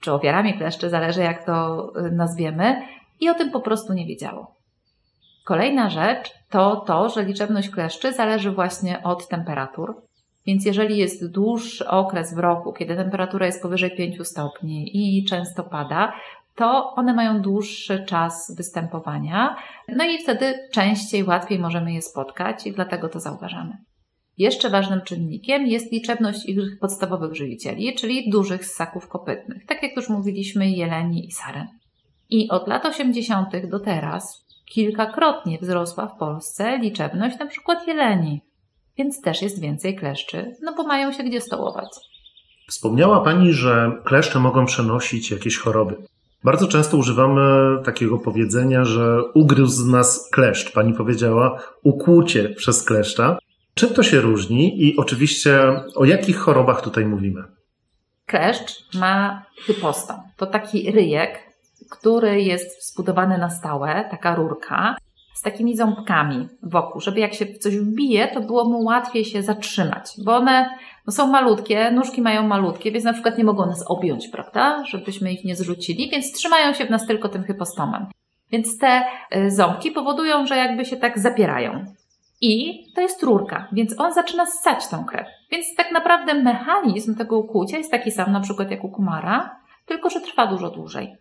czy 0.00 0.12
ofiarami 0.12 0.54
kleszczy, 0.54 0.90
zależy 0.90 1.22
jak 1.22 1.46
to 1.46 1.86
y, 1.96 2.10
nazwiemy, 2.12 2.82
i 3.20 3.28
o 3.28 3.34
tym 3.34 3.50
po 3.50 3.60
prostu 3.60 3.92
nie 3.92 4.06
wiedziało. 4.06 4.54
Kolejna 5.44 5.90
rzecz 5.90 6.32
to 6.50 6.76
to, 6.76 7.08
że 7.08 7.24
liczebność 7.24 7.70
kleszczy 7.70 8.12
zależy 8.12 8.50
właśnie 8.50 9.02
od 9.02 9.28
temperatur. 9.28 9.94
Więc 10.46 10.64
jeżeli 10.64 10.96
jest 10.96 11.32
dłuższy 11.32 11.88
okres 11.88 12.34
w 12.34 12.38
roku, 12.38 12.72
kiedy 12.72 12.96
temperatura 12.96 13.46
jest 13.46 13.62
powyżej 13.62 13.96
5 13.96 14.28
stopni 14.28 14.90
i 14.92 15.24
często 15.24 15.62
pada, 15.62 16.12
to 16.54 16.94
one 16.94 17.14
mają 17.14 17.42
dłuższy 17.42 18.04
czas 18.04 18.54
występowania, 18.56 19.56
no 19.88 20.04
i 20.04 20.18
wtedy 20.22 20.68
częściej, 20.72 21.24
łatwiej 21.24 21.58
możemy 21.58 21.92
je 21.92 22.02
spotkać 22.02 22.66
i 22.66 22.72
dlatego 22.72 23.08
to 23.08 23.20
zauważamy. 23.20 23.76
Jeszcze 24.38 24.70
ważnym 24.70 25.00
czynnikiem 25.02 25.66
jest 25.66 25.92
liczebność 25.92 26.46
ich 26.46 26.78
podstawowych 26.80 27.34
żywicieli, 27.34 27.94
czyli 27.94 28.30
dużych 28.30 28.66
ssaków 28.66 29.08
kopytnych, 29.08 29.66
tak 29.66 29.82
jak 29.82 29.96
już 29.96 30.08
mówiliśmy, 30.08 30.70
jeleni 30.70 31.26
i 31.26 31.32
saren. 31.32 31.66
I 32.30 32.50
od 32.50 32.68
lat 32.68 32.86
80. 32.86 33.66
do 33.70 33.80
teraz 33.80 34.46
kilkakrotnie 34.64 35.58
wzrosła 35.58 36.06
w 36.06 36.18
Polsce 36.18 36.78
liczebność 36.78 37.36
przykład 37.48 37.86
jeleni, 37.86 38.40
więc 38.98 39.20
też 39.20 39.42
jest 39.42 39.60
więcej 39.60 39.96
kleszczy, 39.96 40.56
no 40.62 40.74
bo 40.74 40.82
mają 40.82 41.12
się 41.12 41.22
gdzie 41.22 41.40
stołować. 41.40 41.88
Wspomniała 42.68 43.20
Pani, 43.20 43.52
że 43.52 43.92
kleszcze 44.04 44.38
mogą 44.38 44.66
przenosić 44.66 45.30
jakieś 45.30 45.58
choroby. 45.58 45.96
Bardzo 46.44 46.66
często 46.66 46.96
używamy 46.96 47.42
takiego 47.84 48.18
powiedzenia, 48.18 48.84
że 48.84 49.22
ugryzł 49.34 49.90
nas 49.90 50.28
kleszcz. 50.32 50.72
Pani 50.72 50.94
powiedziała 50.94 51.62
ukłucie 51.82 52.48
przez 52.48 52.84
kleszcza. 52.84 53.38
Czym 53.74 53.94
to 53.94 54.02
się 54.02 54.20
różni 54.20 54.84
i 54.84 54.96
oczywiście 54.96 55.60
o 55.94 56.04
jakich 56.04 56.36
chorobach 56.38 56.82
tutaj 56.82 57.04
mówimy? 57.04 57.44
Kleszcz 58.26 58.94
ma 58.94 59.42
hypostom. 59.66 60.16
To 60.36 60.46
taki 60.46 60.90
ryjek, 60.90 61.38
który 61.90 62.42
jest 62.42 62.92
zbudowany 62.92 63.38
na 63.38 63.50
stałe, 63.50 64.08
taka 64.10 64.34
rurka, 64.34 64.96
z 65.34 65.42
takimi 65.42 65.76
ząbkami 65.76 66.48
wokół, 66.62 67.00
żeby 67.00 67.20
jak 67.20 67.34
się 67.34 67.46
w 67.46 67.58
coś 67.58 67.76
wbije, 67.76 68.28
to 68.28 68.40
było 68.40 68.64
mu 68.64 68.84
łatwiej 68.84 69.24
się 69.24 69.42
zatrzymać, 69.42 70.12
bo 70.24 70.36
one 70.36 70.70
no 71.06 71.12
są 71.12 71.26
malutkie, 71.26 71.90
nóżki 71.90 72.22
mają 72.22 72.46
malutkie, 72.46 72.92
więc 72.92 73.04
na 73.04 73.12
przykład 73.12 73.38
nie 73.38 73.44
mogą 73.44 73.66
nas 73.66 73.90
objąć, 73.90 74.28
prawda, 74.28 74.84
żebyśmy 74.84 75.32
ich 75.32 75.44
nie 75.44 75.56
zrzucili, 75.56 76.10
więc 76.10 76.32
trzymają 76.32 76.72
się 76.74 76.84
w 76.84 76.90
nas 76.90 77.06
tylko 77.06 77.28
tym 77.28 77.42
hypostomem. 77.42 78.06
Więc 78.52 78.78
te 78.78 79.02
y, 79.36 79.50
ząbki 79.50 79.90
powodują, 79.90 80.46
że 80.46 80.56
jakby 80.56 80.84
się 80.84 80.96
tak 80.96 81.18
zapierają. 81.18 81.84
I 82.40 82.84
to 82.94 83.00
jest 83.00 83.22
rurka, 83.22 83.68
więc 83.72 84.00
on 84.00 84.12
zaczyna 84.12 84.46
ssać 84.46 84.88
tą 84.88 85.04
krew. 85.04 85.26
Więc 85.50 85.66
tak 85.76 85.92
naprawdę 85.92 86.34
mechanizm 86.34 87.14
tego 87.14 87.38
ukłucia 87.38 87.78
jest 87.78 87.90
taki 87.90 88.10
sam 88.10 88.32
na 88.32 88.40
przykład 88.40 88.70
jak 88.70 88.84
u 88.84 88.88
kumara, 88.88 89.56
tylko 89.86 90.10
że 90.10 90.20
trwa 90.20 90.46
dużo 90.46 90.70
dłużej. 90.70 91.16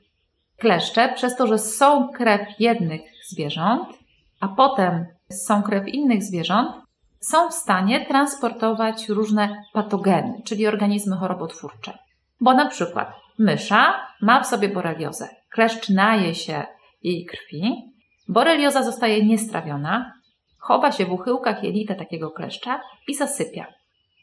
Kleszcze, 0.58 1.13
przez 1.15 1.36
to, 1.36 1.48
że 1.48 1.58
są 1.58 2.10
krew 2.10 2.41
jednych 2.60 3.02
zwierząt, 3.28 3.99
a 4.39 4.47
potem 4.47 5.06
są 5.30 5.63
krew 5.63 5.88
innych 5.88 6.23
zwierząt, 6.23 6.71
są 7.19 7.49
w 7.49 7.54
stanie 7.54 8.06
transportować 8.06 9.10
różne 9.10 9.63
patogeny, 9.73 10.41
czyli 10.45 10.67
organizmy 10.67 11.15
chorobotwórcze. 11.15 11.97
Bo 12.41 12.54
na 12.54 12.65
przykład 12.67 13.13
mysza 13.39 14.08
ma 14.21 14.43
w 14.43 14.47
sobie 14.47 14.69
boreliozę. 14.69 15.30
Kleszcz 15.49 15.89
naje 15.89 16.36
się 16.36 16.63
jej 17.04 17.25
krwi, 17.25 17.93
borelioza 18.28 18.84
zostaje 18.84 19.25
niestrawiona, 19.25 20.13
chowa 20.58 20.91
się 20.91 21.06
w 21.06 21.12
uchyłkach 21.12 21.63
jelita 21.63 21.95
takiego 21.95 22.32
kleszcza 22.32 22.82
i 23.08 23.15
zasypia. 23.15 23.65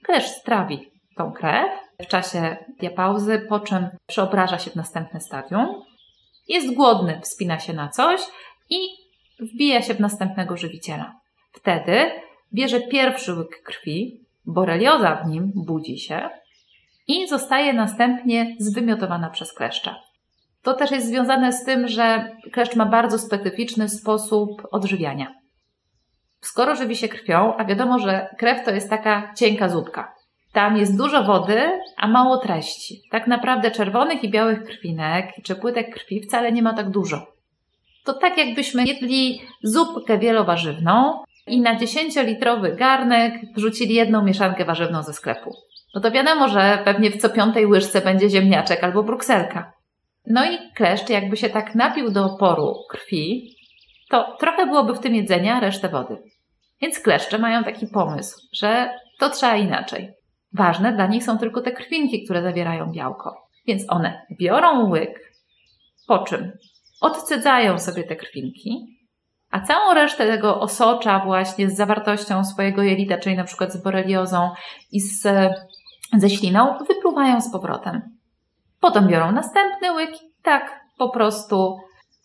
Kleszcz 0.02 0.28
strawi 0.28 0.90
tą 1.16 1.32
krew 1.32 1.70
w 2.00 2.06
czasie 2.06 2.56
diapauzy, 2.80 3.46
po 3.48 3.60
czym 3.60 3.88
przeobraża 4.06 4.58
się 4.58 4.70
w 4.70 4.76
następne 4.76 5.20
stadium. 5.20 5.82
Jest 6.48 6.74
głodny, 6.74 7.20
wspina 7.20 7.58
się 7.58 7.72
na 7.72 7.88
coś 7.88 8.20
i 8.70 9.05
wbija 9.40 9.82
się 9.82 9.94
w 9.94 10.00
następnego 10.00 10.56
żywiciela. 10.56 11.20
Wtedy 11.52 12.10
bierze 12.54 12.80
pierwszy 12.80 13.34
łyk 13.34 13.62
krwi, 13.62 14.20
borelioza 14.46 15.16
w 15.16 15.28
nim 15.28 15.52
budzi 15.54 15.98
się 15.98 16.28
i 17.08 17.28
zostaje 17.28 17.72
następnie 17.72 18.56
zwymiotowana 18.58 19.30
przez 19.30 19.52
kleszcza. 19.52 19.96
To 20.62 20.74
też 20.74 20.90
jest 20.90 21.06
związane 21.06 21.52
z 21.52 21.64
tym, 21.64 21.88
że 21.88 22.36
kleszcz 22.52 22.76
ma 22.76 22.86
bardzo 22.86 23.18
specyficzny 23.18 23.88
sposób 23.88 24.62
odżywiania. 24.70 25.34
Skoro 26.40 26.76
żywi 26.76 26.96
się 26.96 27.08
krwią, 27.08 27.54
a 27.56 27.64
wiadomo, 27.64 27.98
że 27.98 28.28
krew 28.38 28.64
to 28.64 28.70
jest 28.70 28.90
taka 28.90 29.34
cienka 29.36 29.68
zupka. 29.68 30.14
Tam 30.52 30.76
jest 30.76 30.96
dużo 30.96 31.24
wody, 31.24 31.80
a 31.96 32.08
mało 32.08 32.38
treści. 32.38 33.02
Tak 33.10 33.26
naprawdę 33.26 33.70
czerwonych 33.70 34.24
i 34.24 34.30
białych 34.30 34.64
krwinek 34.64 35.32
czy 35.44 35.54
płytek 35.54 35.94
krwi 35.94 36.20
wcale 36.20 36.52
nie 36.52 36.62
ma 36.62 36.74
tak 36.74 36.90
dużo. 36.90 37.35
To 38.06 38.14
tak 38.14 38.38
jakbyśmy 38.38 38.84
jedli 38.84 39.42
zupkę 39.62 40.18
wielowarzywną 40.18 41.24
i 41.46 41.60
na 41.60 41.78
10-litrowy 41.78 42.76
garnek 42.76 43.34
wrzucili 43.56 43.94
jedną 43.94 44.24
mieszankę 44.24 44.64
warzywną 44.64 45.02
ze 45.02 45.12
sklepu. 45.12 45.50
No 45.94 46.00
to 46.00 46.10
wiadomo, 46.10 46.48
że 46.48 46.78
pewnie 46.84 47.10
w 47.10 47.16
co 47.16 47.30
piątej 47.30 47.66
łyżce 47.66 48.00
będzie 48.00 48.30
ziemniaczek 48.30 48.84
albo 48.84 49.02
brukselka. 49.02 49.72
No 50.26 50.50
i 50.52 50.58
kleszcz 50.74 51.08
jakby 51.08 51.36
się 51.36 51.48
tak 51.48 51.74
napił 51.74 52.10
do 52.10 52.24
oporu 52.24 52.74
krwi, 52.90 53.54
to 54.10 54.36
trochę 54.40 54.66
byłoby 54.66 54.94
w 54.94 54.98
tym 54.98 55.14
jedzenia, 55.14 55.60
resztę 55.60 55.88
wody. 55.88 56.16
Więc 56.80 57.00
kleszcze 57.00 57.38
mają 57.38 57.64
taki 57.64 57.86
pomysł, 57.86 58.40
że 58.52 58.90
to 59.18 59.30
trzeba 59.30 59.56
inaczej. 59.56 60.12
Ważne 60.52 60.92
dla 60.92 61.06
nich 61.06 61.24
są 61.24 61.38
tylko 61.38 61.60
te 61.60 61.72
krwinki, 61.72 62.24
które 62.24 62.42
zawierają 62.42 62.92
białko. 62.92 63.48
Więc 63.66 63.82
one 63.88 64.26
biorą 64.40 64.90
łyk, 64.90 65.32
po 66.06 66.18
czym 66.18 66.52
odcedzają 67.00 67.78
sobie 67.78 68.04
te 68.04 68.16
krwinki, 68.16 68.96
a 69.50 69.60
całą 69.60 69.94
resztę 69.94 70.26
tego 70.26 70.60
osocza 70.60 71.22
właśnie 71.24 71.70
z 71.70 71.76
zawartością 71.76 72.44
swojego 72.44 72.82
jelita, 72.82 73.18
czyli 73.18 73.36
na 73.36 73.44
przykład 73.44 73.72
z 73.72 73.82
boreliozą 73.82 74.50
i 74.92 75.00
z, 75.00 75.22
ze 76.16 76.30
śliną, 76.30 76.78
wypluwają 76.88 77.40
z 77.40 77.52
powrotem. 77.52 78.02
Potem 78.80 79.08
biorą 79.08 79.32
następny 79.32 79.92
łyk, 79.92 80.10
tak 80.42 80.80
po 80.98 81.08
prostu 81.08 81.76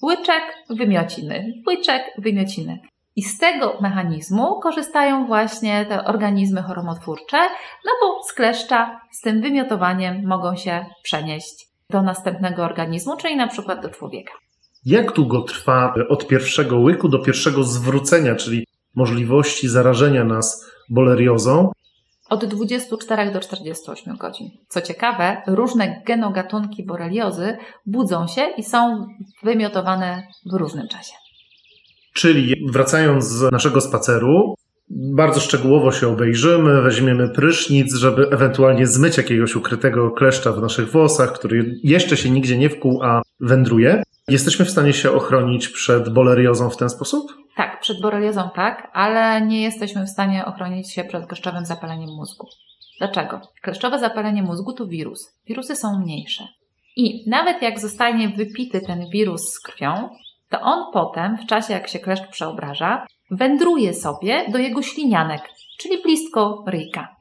łyczek, 0.04 0.44
wymiociny, 0.70 1.54
łyczek, 1.68 2.04
wymiociny. 2.18 2.80
I 3.16 3.22
z 3.24 3.38
tego 3.38 3.78
mechanizmu 3.82 4.60
korzystają 4.60 5.28
właśnie 5.28 5.86
te 5.86 6.06
organizmy 6.06 6.62
choromotwórcze, 6.62 7.38
no 7.86 7.92
bo 8.02 8.24
z 8.24 8.34
kleszcza 8.34 9.02
z 9.12 9.22
tym 9.22 9.42
wymiotowaniem 9.42 10.28
mogą 10.28 10.56
się 10.56 10.86
przenieść 11.04 11.68
do 11.90 12.02
następnego 12.02 12.64
organizmu, 12.64 13.18
czyli 13.18 13.36
na 13.36 13.48
przykład 13.48 13.82
do 13.82 13.90
człowieka. 13.90 14.34
Jak 14.86 15.14
długo 15.14 15.42
trwa 15.42 15.94
od 16.10 16.28
pierwszego 16.28 16.78
łyku 16.78 17.10
do 17.10 17.20
pierwszego 17.20 17.64
zwrócenia, 17.64 18.36
czyli 18.36 18.68
możliwości 18.96 19.68
zarażenia 19.68 20.24
nas 20.24 20.66
boleriozą? 20.90 21.72
Od 22.30 22.46
24 22.46 23.32
do 23.32 23.40
48 23.40 24.18
godzin. 24.18 24.50
Co 24.68 24.82
ciekawe, 24.82 25.42
różne 25.48 26.02
genogatunki 26.06 26.86
boreliozy 26.86 27.58
budzą 27.86 28.28
się 28.28 28.42
i 28.58 28.64
są 28.64 29.08
wymiotowane 29.44 30.24
w 30.52 30.54
różnym 30.54 30.88
czasie. 30.88 31.14
Czyli 32.14 32.56
wracając 32.72 33.26
z 33.26 33.52
naszego 33.52 33.82
spaceru, 33.82 34.56
bardzo 34.90 35.40
szczegółowo 35.40 35.92
się 35.92 36.08
obejrzymy, 36.08 36.82
weźmiemy 36.82 37.30
prysznic, 37.30 37.96
żeby 37.96 38.30
ewentualnie 38.30 38.88
zmyć 38.88 39.18
jakiegoś 39.18 39.56
ukrytego 39.56 40.12
kleszcza 40.12 40.52
w 40.52 40.62
naszych 40.62 40.92
włosach, 40.92 41.34
który 41.34 41.76
jeszcze 41.84 42.18
się 42.18 42.30
nigdzie 42.30 42.58
nie 42.58 42.70
wkuł, 42.70 43.04
a 43.04 43.22
wędruje. 43.40 44.04
Jesteśmy 44.28 44.66
w 44.66 44.70
stanie 44.70 44.94
się 44.94 45.12
ochronić 45.12 45.70
przed 45.70 46.14
boleriozą 46.14 46.70
w 46.70 46.78
ten 46.78 46.90
sposób? 46.90 47.34
Tak, 47.56 47.80
przed 47.80 48.02
boreliozą 48.02 48.50
tak, 48.56 48.92
ale 48.94 49.42
nie 49.42 49.62
jesteśmy 49.62 50.06
w 50.06 50.10
stanie 50.10 50.46
ochronić 50.46 50.94
się 50.94 51.04
przed 51.04 51.28
kleszczowym 51.28 51.66
zapaleniem 51.66 52.10
mózgu. 52.10 52.48
Dlaczego? 53.00 53.42
Kleszczowe 53.62 54.00
zapalenie 54.00 54.44
mózgu 54.44 54.74
to 54.74 54.88
wirus. 54.88 55.40
Wirusy 55.48 55.76
są 55.76 56.00
mniejsze. 56.00 56.48
I 56.96 57.30
nawet 57.30 57.62
jak 57.62 57.80
zostanie 57.80 58.30
wypity 58.30 58.82
ten 58.82 59.10
wirus 59.10 59.54
z 59.54 59.60
krwią, 59.60 60.10
to 60.50 60.62
on 60.62 60.94
potem, 60.94 61.38
w 61.38 61.46
czasie 61.46 61.74
jak 61.74 61.88
się 61.88 62.00
kleszcz 62.00 62.28
przeobraża, 62.28 63.06
wędruje 63.32 63.94
sobie 63.94 64.46
do 64.52 64.58
jego 64.58 64.82
ślinianek, 64.82 65.42
czyli 65.80 66.02
blisko 66.04 66.64
ryjka. 66.68 67.16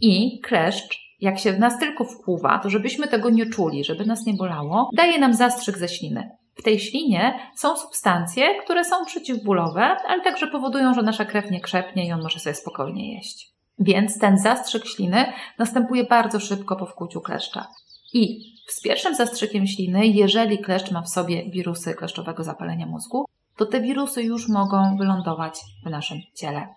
I 0.00 0.40
kleszcz, 0.40 1.01
jak 1.22 1.38
się 1.38 1.52
w 1.52 1.58
nas 1.58 1.78
tylko 1.78 2.04
wpływa, 2.04 2.58
to 2.58 2.70
żebyśmy 2.70 3.08
tego 3.08 3.30
nie 3.30 3.46
czuli, 3.46 3.84
żeby 3.84 4.06
nas 4.06 4.26
nie 4.26 4.34
bolało, 4.34 4.90
daje 4.92 5.18
nam 5.18 5.34
zastrzyk 5.34 5.78
ze 5.78 5.88
śliny. 5.88 6.30
W 6.54 6.62
tej 6.62 6.80
ślinie 6.80 7.38
są 7.56 7.76
substancje, 7.76 8.62
które 8.64 8.84
są 8.84 9.04
przeciwbólowe, 9.04 9.96
ale 10.08 10.22
także 10.22 10.46
powodują, 10.46 10.94
że 10.94 11.02
nasza 11.02 11.24
krew 11.24 11.50
nie 11.50 11.60
krzepnie 11.60 12.06
i 12.06 12.12
on 12.12 12.22
może 12.22 12.40
sobie 12.40 12.54
spokojnie 12.54 13.14
jeść. 13.14 13.52
Więc 13.78 14.18
ten 14.18 14.38
zastrzyk 14.38 14.86
śliny 14.86 15.32
następuje 15.58 16.04
bardzo 16.04 16.40
szybko 16.40 16.76
po 16.76 16.86
wkłuciu 16.86 17.20
kleszcza. 17.20 17.66
I 18.12 18.52
z 18.68 18.82
pierwszym 18.82 19.14
zastrzykiem 19.14 19.66
śliny, 19.66 20.06
jeżeli 20.06 20.58
kleszcz 20.58 20.90
ma 20.90 21.02
w 21.02 21.08
sobie 21.08 21.50
wirusy 21.50 21.94
kleszczowego 21.94 22.44
zapalenia 22.44 22.86
mózgu, 22.86 23.24
to 23.56 23.66
te 23.66 23.80
wirusy 23.80 24.22
już 24.22 24.48
mogą 24.48 24.96
wylądować 24.96 25.60
w 25.86 25.90
naszym 25.90 26.18
ciele. 26.34 26.68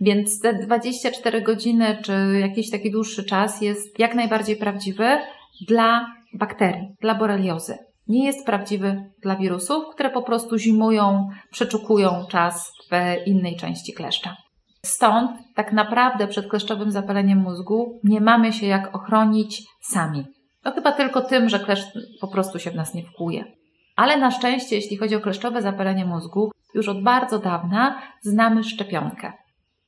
Więc 0.00 0.40
te 0.40 0.54
24 0.54 1.42
godziny 1.42 1.98
czy 2.02 2.12
jakiś 2.40 2.70
taki 2.70 2.90
dłuższy 2.90 3.24
czas 3.24 3.62
jest 3.62 3.98
jak 3.98 4.14
najbardziej 4.14 4.56
prawdziwy 4.56 5.18
dla 5.68 6.06
bakterii, 6.34 6.88
dla 7.00 7.14
boreliozy. 7.14 7.78
Nie 8.08 8.24
jest 8.24 8.46
prawdziwy 8.46 9.10
dla 9.22 9.36
wirusów, 9.36 9.84
które 9.94 10.10
po 10.10 10.22
prostu 10.22 10.58
zimują, 10.58 11.28
przeczukują 11.50 12.24
czas 12.30 12.72
w 12.90 13.26
innej 13.26 13.56
części 13.56 13.92
kleszcza. 13.92 14.36
Stąd 14.82 15.30
tak 15.54 15.72
naprawdę 15.72 16.28
przed 16.28 16.48
kleszczowym 16.48 16.90
zapaleniem 16.90 17.38
mózgu 17.38 18.00
nie 18.04 18.20
mamy 18.20 18.52
się 18.52 18.66
jak 18.66 18.94
ochronić 18.96 19.62
sami. 19.80 20.24
To 20.62 20.72
chyba 20.72 20.92
tylko 20.92 21.20
tym, 21.20 21.48
że 21.48 21.58
kleszcz 21.58 21.86
po 22.20 22.28
prostu 22.28 22.58
się 22.58 22.70
w 22.70 22.74
nas 22.74 22.94
nie 22.94 23.02
wkłuje. 23.02 23.44
Ale 23.96 24.16
na 24.16 24.30
szczęście, 24.30 24.76
jeśli 24.76 24.96
chodzi 24.96 25.16
o 25.16 25.20
kleszczowe 25.20 25.62
zapalenie 25.62 26.04
mózgu, 26.04 26.50
już 26.74 26.88
od 26.88 27.02
bardzo 27.02 27.38
dawna 27.38 28.02
znamy 28.22 28.64
szczepionkę. 28.64 29.32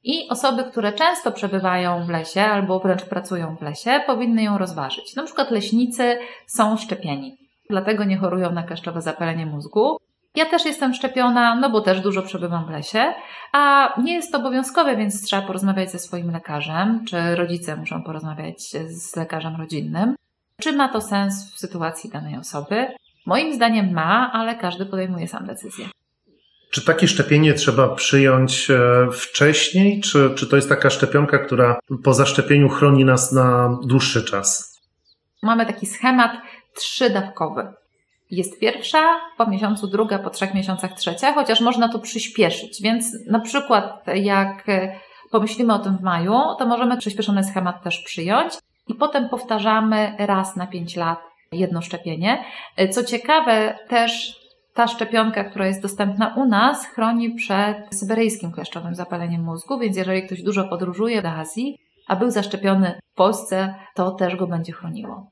I 0.05 0.29
osoby, 0.31 0.65
które 0.65 0.93
często 0.93 1.33
przebywają 1.33 2.05
w 2.05 2.09
lesie 2.09 2.43
albo 2.43 2.81
wręcz 2.81 3.05
pracują 3.05 3.57
w 3.57 3.63
lesie, 3.63 4.01
powinny 4.07 4.43
ją 4.43 4.59
rozważyć. 4.59 5.17
Na 5.17 5.23
przykład 5.23 5.51
leśnicy 5.51 6.19
są 6.47 6.77
szczepieni, 6.77 7.37
dlatego 7.71 8.05
nie 8.05 8.17
chorują 8.17 8.53
na 8.53 8.63
kleszczowe 8.63 9.03
zapalenie 9.03 9.47
mózgu. 9.47 9.97
Ja 10.35 10.47
też 10.47 10.65
jestem 10.65 10.95
szczepiona, 10.95 11.55
no 11.55 11.71
bo 11.71 11.81
też 11.81 12.01
dużo 12.01 12.23
przebywam 12.23 12.67
w 12.67 12.71
lesie, 12.71 13.15
a 13.53 13.93
nie 14.03 14.15
jest 14.15 14.33
to 14.33 14.39
obowiązkowe, 14.39 14.97
więc 14.97 15.23
trzeba 15.23 15.43
porozmawiać 15.43 15.91
ze 15.91 15.99
swoim 15.99 16.31
lekarzem, 16.31 17.05
czy 17.09 17.37
rodzice 17.37 17.77
muszą 17.77 18.03
porozmawiać 18.03 18.61
z 18.89 19.17
lekarzem 19.17 19.57
rodzinnym. 19.57 20.15
Czy 20.61 20.73
ma 20.73 20.89
to 20.89 21.01
sens 21.01 21.55
w 21.55 21.59
sytuacji 21.59 22.11
danej 22.11 22.37
osoby? 22.37 22.87
Moim 23.27 23.55
zdaniem 23.55 23.93
ma, 23.93 24.31
ale 24.33 24.55
każdy 24.55 24.87
podejmuje 24.87 25.29
sam 25.29 25.47
decyzję. 25.47 25.87
Czy 26.71 26.85
takie 26.85 27.09
szczepienie 27.09 27.55
trzeba 27.55 27.89
przyjąć 27.89 28.71
e, 28.71 29.09
wcześniej, 29.13 30.01
czy, 30.01 30.31
czy 30.35 30.47
to 30.47 30.57
jest 30.57 30.69
taka 30.69 30.91
szczepionka, 30.91 31.39
która 31.39 31.79
po 32.05 32.15
zaszczepieniu 32.15 32.69
chroni 32.69 33.05
nas 33.05 33.33
na 33.33 33.79
dłuższy 33.87 34.25
czas? 34.25 34.79
Mamy 35.43 35.67
taki 35.67 35.87
schemat 35.87 36.33
trzydawkowy. 36.75 37.73
Jest 38.31 38.61
pierwsza, 38.61 39.21
po 39.39 39.47
miesiącu 39.47 39.87
druga, 39.87 40.19
po 40.19 40.31
trzech 40.31 40.55
miesiącach 40.55 40.93
trzecia, 40.93 41.33
chociaż 41.33 41.61
można 41.61 41.89
to 41.89 41.99
przyspieszyć. 41.99 42.83
Więc 42.83 43.07
na 43.31 43.41
przykład 43.41 44.05
jak 44.15 44.67
pomyślimy 45.31 45.75
o 45.75 45.79
tym 45.79 45.99
w 45.99 46.03
maju, 46.03 46.35
to 46.59 46.67
możemy 46.67 46.97
przyspieszony 46.97 47.45
schemat 47.45 47.83
też 47.83 47.99
przyjąć 47.99 48.55
i 48.89 48.95
potem 48.95 49.29
powtarzamy 49.29 50.15
raz 50.19 50.57
na 50.57 50.67
5 50.67 50.97
lat 50.97 51.19
jedno 51.53 51.83
szczepienie. 51.83 52.45
Co 52.91 53.05
ciekawe, 53.05 53.79
też 53.89 54.38
ta 54.79 54.89
szczepionka, 54.89 55.45
która 55.45 55.67
jest 55.67 55.83
dostępna 55.83 56.35
u 56.37 56.47
nas, 56.47 56.87
chroni 56.87 57.35
przed 57.35 57.77
syberyjskim 57.91 58.53
kleszczowym 58.53 58.95
zapaleniem 58.95 59.43
mózgu, 59.43 59.79
więc 59.79 59.97
jeżeli 59.97 60.23
ktoś 60.23 60.43
dużo 60.43 60.65
podróżuje 60.65 61.23
do 61.23 61.29
Azji, 61.29 61.79
a 62.09 62.17
był 62.17 62.31
zaszczepiony 62.31 63.01
w 63.13 63.15
Polsce, 63.15 63.75
to 63.95 64.11
też 64.11 64.37
go 64.37 64.47
będzie 64.47 64.73
chroniło. 64.73 65.31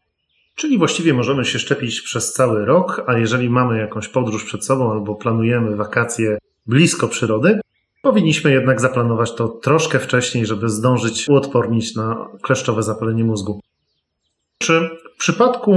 Czyli 0.54 0.78
właściwie 0.78 1.14
możemy 1.14 1.44
się 1.44 1.58
szczepić 1.58 2.00
przez 2.00 2.32
cały 2.32 2.64
rok, 2.64 3.04
a 3.06 3.18
jeżeli 3.18 3.50
mamy 3.50 3.78
jakąś 3.78 4.08
podróż 4.08 4.44
przed 4.44 4.64
sobą 4.64 4.92
albo 4.92 5.14
planujemy 5.14 5.76
wakacje 5.76 6.38
blisko 6.66 7.08
przyrody, 7.08 7.60
powinniśmy 8.02 8.52
jednak 8.52 8.80
zaplanować 8.80 9.34
to 9.34 9.48
troszkę 9.48 9.98
wcześniej, 9.98 10.46
żeby 10.46 10.68
zdążyć 10.68 11.28
uodpornić 11.28 11.94
na 11.94 12.28
kleszczowe 12.42 12.82
zapalenie 12.82 13.24
mózgu. 13.24 13.60
Czy 14.58 14.90
w 15.16 15.18
przypadku 15.18 15.74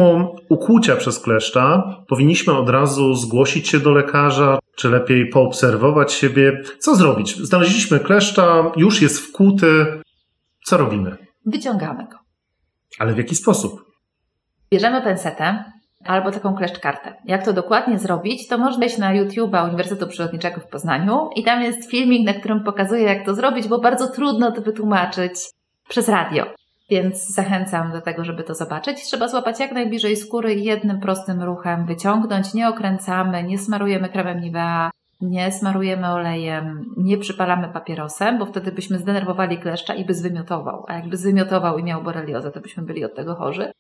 ukłucia 0.50 0.96
przez 0.96 1.20
kleszcza 1.20 1.84
powinniśmy 2.08 2.58
od 2.58 2.70
razu 2.70 3.14
zgłosić 3.14 3.68
się 3.68 3.80
do 3.80 3.92
lekarza, 3.92 4.60
czy 4.76 4.90
lepiej 4.90 5.30
poobserwować 5.30 6.14
siebie? 6.14 6.62
Co 6.80 6.96
zrobić? 6.96 7.36
Znaleźliśmy 7.38 8.00
kleszcza, 8.00 8.72
już 8.76 9.02
jest 9.02 9.20
wkłuty. 9.20 10.02
Co 10.66 10.78
robimy? 10.78 11.18
Wyciągamy 11.46 12.04
go. 12.04 12.18
Ale 13.00 13.14
w 13.14 13.18
jaki 13.18 13.36
sposób? 13.36 13.86
Bierzemy 14.72 15.02
pensetę 15.02 15.64
albo 16.06 16.32
taką 16.32 16.56
kleszczkartę. 16.56 17.16
Jak 17.26 17.46
to 17.46 17.54
dokładnie 17.54 18.00
zrobić, 18.00 18.48
to 18.48 18.58
można 18.58 18.86
iść 18.86 18.98
na 18.98 19.14
YouTube'a 19.14 19.68
Uniwersytetu 19.68 20.08
Przyrodniczego 20.08 20.62
w 20.62 20.68
Poznaniu 20.68 21.30
i 21.36 21.44
tam 21.44 21.62
jest 21.62 21.92
filmik, 21.92 22.26
na 22.26 22.34
którym 22.34 22.64
pokazuję, 22.64 23.04
jak 23.04 23.26
to 23.26 23.36
zrobić, 23.36 23.68
bo 23.68 23.80
bardzo 23.80 24.08
trudno 24.08 24.52
to 24.52 24.62
wytłumaczyć 24.62 25.34
przez 25.90 26.10
radio. 26.10 26.46
Więc 26.90 27.34
zachęcam 27.34 27.92
do 27.92 28.02
tego, 28.02 28.24
żeby 28.26 28.44
to 28.44 28.56
zobaczyć. 28.56 29.04
Trzeba 29.04 29.28
złapać 29.28 29.60
jak 29.60 29.72
najbliżej 29.72 30.16
skóry 30.16 30.56
jednym 30.56 31.00
prostym 31.00 31.44
ruchem 31.44 31.86
wyciągnąć. 31.86 32.54
Nie 32.54 32.70
okręcamy, 32.70 33.44
nie 33.44 33.58
smarujemy 33.58 34.10
kremem 34.10 34.42
Nivea, 34.42 34.92
nie 35.22 35.52
smarujemy 35.52 36.08
olejem, 36.08 36.86
nie 36.98 37.18
przypalamy 37.18 37.68
papierosem, 37.68 38.40
bo 38.40 38.46
wtedy 38.46 38.72
byśmy 38.72 38.98
zdenerwowali 39.00 39.58
kleszcza 39.58 39.96
i 39.96 40.06
by 40.06 40.14
zwymiotował. 40.14 40.86
A 40.88 40.94
jakby 40.94 41.18
zwymiotował 41.18 41.78
i 41.78 41.84
miał 41.84 42.04
boreliozę, 42.04 42.52
to 42.52 42.60
byśmy 42.60 42.84
byli 42.84 43.06
od 43.06 43.16
tego 43.16 43.36
chorzy. 43.36 43.72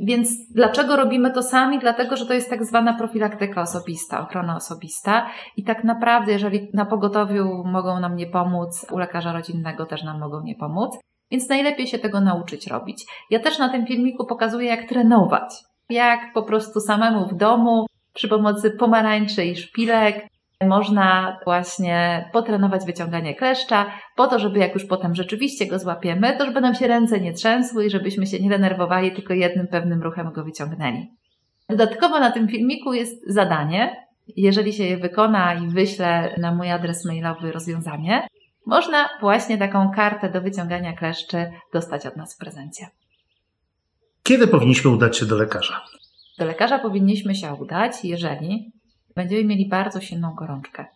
Więc 0.00 0.52
dlaczego 0.54 0.96
robimy 0.96 1.30
to 1.30 1.42
sami? 1.42 1.78
Dlatego, 1.78 2.16
że 2.16 2.26
to 2.26 2.34
jest 2.34 2.50
tak 2.50 2.64
zwana 2.64 2.94
profilaktyka 2.94 3.62
osobista, 3.62 4.20
ochrona 4.20 4.56
osobista. 4.56 5.26
I 5.56 5.64
tak 5.64 5.84
naprawdę, 5.84 6.32
jeżeli 6.32 6.70
na 6.74 6.86
pogotowiu 6.86 7.64
mogą 7.64 8.00
nam 8.00 8.16
nie 8.16 8.26
pomóc, 8.26 8.86
u 8.92 8.98
lekarza 8.98 9.32
rodzinnego 9.32 9.86
też 9.86 10.02
nam 10.02 10.18
mogą 10.18 10.42
nie 10.42 10.54
pomóc. 10.54 10.98
Więc 11.30 11.48
najlepiej 11.48 11.86
się 11.86 11.98
tego 11.98 12.20
nauczyć 12.20 12.66
robić. 12.66 13.04
Ja 13.30 13.40
też 13.40 13.58
na 13.58 13.68
tym 13.68 13.86
filmiku 13.86 14.26
pokazuję, 14.26 14.68
jak 14.68 14.88
trenować. 14.88 15.54
Jak 15.90 16.32
po 16.34 16.42
prostu 16.42 16.80
samemu 16.80 17.28
w 17.28 17.34
domu, 17.34 17.86
przy 18.14 18.28
pomocy 18.28 18.70
pomarańczy 18.70 19.44
i 19.44 19.56
szpilek, 19.56 20.26
można 20.64 21.38
właśnie 21.44 22.28
potrenować 22.32 22.84
wyciąganie 22.86 23.34
kleszcza, 23.34 23.86
po 24.16 24.26
to, 24.26 24.38
żeby 24.38 24.58
jak 24.58 24.74
już 24.74 24.84
potem 24.84 25.14
rzeczywiście 25.14 25.66
go 25.66 25.78
złapiemy, 25.78 26.36
to 26.38 26.46
żeby 26.46 26.60
nam 26.60 26.74
się 26.74 26.86
ręce 26.86 27.20
nie 27.20 27.32
trzęsły 27.32 27.86
i 27.86 27.90
żebyśmy 27.90 28.26
się 28.26 28.40
nie 28.40 28.48
denerwowali, 28.48 29.12
tylko 29.12 29.34
jednym 29.34 29.66
pewnym 29.66 30.02
ruchem 30.02 30.32
go 30.32 30.44
wyciągnęli. 30.44 31.06
Dodatkowo 31.68 32.20
na 32.20 32.30
tym 32.30 32.48
filmiku 32.48 32.92
jest 32.92 33.32
zadanie. 33.32 34.06
Jeżeli 34.36 34.72
się 34.72 34.84
je 34.84 34.96
wykona 34.96 35.54
i 35.54 35.68
wyślę 35.68 36.34
na 36.38 36.54
mój 36.54 36.70
adres 36.70 37.04
mailowy 37.04 37.52
rozwiązanie, 37.52 38.26
można 38.66 39.08
właśnie 39.20 39.58
taką 39.58 39.90
kartę 39.90 40.30
do 40.30 40.40
wyciągania 40.40 40.92
kleszczy 40.92 41.50
dostać 41.72 42.06
od 42.06 42.16
nas 42.16 42.34
w 42.34 42.38
prezencie. 42.38 42.86
Kiedy 44.22 44.46
powinniśmy 44.46 44.90
udać 44.90 45.18
się 45.18 45.26
do 45.26 45.36
lekarza? 45.36 45.84
Do 46.38 46.44
lekarza 46.44 46.78
powinniśmy 46.78 47.34
się 47.34 47.54
udać, 47.54 48.04
jeżeli 48.04 48.72
będziemy 49.14 49.44
mieli 49.44 49.68
bardzo 49.68 50.00
silną 50.00 50.34
gorączkę, 50.34 50.86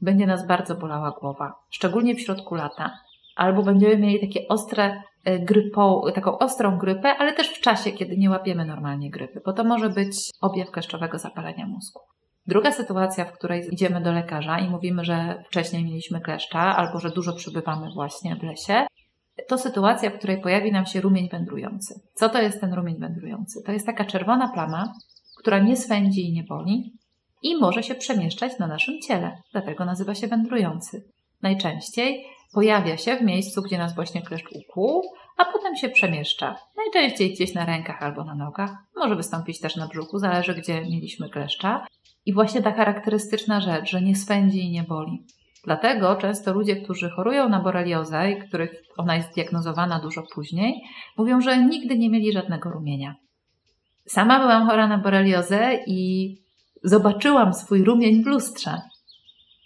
będzie 0.00 0.26
nas 0.26 0.46
bardzo 0.46 0.74
bolała 0.74 1.10
głowa, 1.10 1.54
szczególnie 1.70 2.14
w 2.14 2.20
środku 2.20 2.54
lata, 2.54 2.98
albo 3.36 3.62
będziemy 3.62 3.96
mieli 3.96 4.20
takie 4.20 4.48
ostre 4.48 5.02
e, 5.24 5.38
grypą, 5.38 6.02
taką 6.14 6.38
ostrą 6.38 6.78
grypę, 6.78 7.08
ale 7.18 7.32
też 7.32 7.48
w 7.48 7.60
czasie, 7.60 7.92
kiedy 7.92 8.16
nie 8.16 8.30
łapiemy 8.30 8.64
normalnie 8.64 9.10
grypy, 9.10 9.40
bo 9.46 9.52
to 9.52 9.64
może 9.64 9.90
być 9.90 10.30
objaw 10.40 10.70
kleszczowego 10.70 11.18
zapalenia 11.18 11.66
mózgu. 11.66 12.00
Druga 12.46 12.72
sytuacja, 12.72 13.24
w 13.24 13.32
której 13.32 13.74
idziemy 13.74 14.00
do 14.00 14.12
lekarza 14.12 14.58
i 14.58 14.70
mówimy, 14.70 15.04
że 15.04 15.42
wcześniej 15.46 15.84
mieliśmy 15.84 16.20
kleszcza 16.20 16.60
albo 16.60 17.00
że 17.00 17.10
dużo 17.10 17.32
przebywamy 17.32 17.90
właśnie 17.94 18.36
w 18.36 18.42
lesie, 18.42 18.86
to 19.48 19.58
sytuacja, 19.58 20.10
w 20.10 20.18
której 20.18 20.40
pojawi 20.40 20.72
nam 20.72 20.86
się 20.86 21.00
rumień 21.00 21.28
wędrujący. 21.28 22.00
Co 22.14 22.28
to 22.28 22.42
jest 22.42 22.60
ten 22.60 22.74
rumień 22.74 22.98
wędrujący? 22.98 23.62
To 23.62 23.72
jest 23.72 23.86
taka 23.86 24.04
czerwona 24.04 24.48
plama, 24.48 24.92
która 25.38 25.58
nie 25.58 25.76
swędzi 25.76 26.28
i 26.28 26.32
nie 26.32 26.42
boli 26.42 26.92
i 27.42 27.56
może 27.56 27.82
się 27.82 27.94
przemieszczać 27.94 28.58
na 28.58 28.66
naszym 28.66 29.00
ciele, 29.00 29.42
dlatego 29.52 29.84
nazywa 29.84 30.14
się 30.14 30.26
wędrujący. 30.26 31.04
Najczęściej 31.42 32.24
pojawia 32.52 32.96
się 32.96 33.16
w 33.16 33.22
miejscu, 33.22 33.62
gdzie 33.62 33.78
nas 33.78 33.94
właśnie 33.94 34.22
kleszcz 34.22 34.52
ukłuł, 34.52 35.02
a 35.36 35.44
potem 35.44 35.76
się 35.76 35.88
przemieszcza. 35.88 36.56
Najczęściej 36.76 37.34
gdzieś 37.34 37.54
na 37.54 37.64
rękach 37.64 38.02
albo 38.02 38.24
na 38.24 38.34
nogach. 38.34 38.70
Może 38.96 39.16
wystąpić 39.16 39.60
też 39.60 39.76
na 39.76 39.88
brzuchu, 39.88 40.18
zależy 40.18 40.54
gdzie 40.54 40.80
mieliśmy 40.80 41.28
kleszcza. 41.28 41.86
I 42.26 42.32
właśnie 42.32 42.62
ta 42.62 42.72
charakterystyczna 42.72 43.60
rzecz, 43.60 43.90
że 43.90 44.02
nie 44.02 44.16
swędzi 44.16 44.60
i 44.60 44.70
nie 44.70 44.82
boli. 44.82 45.24
Dlatego 45.64 46.16
często 46.16 46.52
ludzie, 46.52 46.76
którzy 46.76 47.10
chorują 47.10 47.48
na 47.48 47.60
boreliozę 47.60 48.32
i 48.32 48.48
których 48.48 48.82
ona 48.96 49.16
jest 49.16 49.34
diagnozowana 49.34 50.00
dużo 50.00 50.22
później, 50.34 50.82
mówią, 51.18 51.40
że 51.40 51.64
nigdy 51.64 51.98
nie 51.98 52.10
mieli 52.10 52.32
żadnego 52.32 52.70
rumienia. 52.70 53.14
Sama 54.06 54.40
byłam 54.40 54.66
chora 54.66 54.88
na 54.88 54.98
boreliozę 54.98 55.78
i 55.86 56.32
zobaczyłam 56.82 57.54
swój 57.54 57.84
rumień 57.84 58.22
w 58.22 58.26
lustrze, 58.26 58.80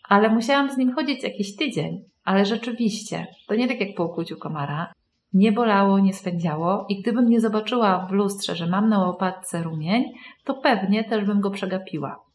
ale 0.09 0.29
musiałam 0.29 0.71
z 0.71 0.77
nim 0.77 0.95
chodzić 0.95 1.23
jakiś 1.23 1.57
tydzień. 1.57 2.05
Ale 2.25 2.45
rzeczywiście, 2.45 3.27
to 3.49 3.55
nie 3.55 3.69
tak 3.69 3.81
jak 3.81 3.95
po 3.97 4.05
ukłuciu 4.05 4.37
komara. 4.37 4.93
Nie 5.33 5.53
bolało, 5.53 5.99
nie 5.99 6.15
swędziało 6.15 6.87
i 6.89 7.03
gdybym 7.03 7.29
nie 7.29 7.41
zobaczyła 7.41 8.07
w 8.07 8.13
lustrze, 8.13 8.57
że 8.57 8.67
mam 8.67 8.89
na 8.89 8.99
łopatce 8.99 9.63
rumień, 9.63 10.05
to 10.45 10.55
pewnie 10.55 11.05
też 11.05 11.25
bym 11.25 11.41
go 11.41 11.51
przegapiła. 11.51 12.30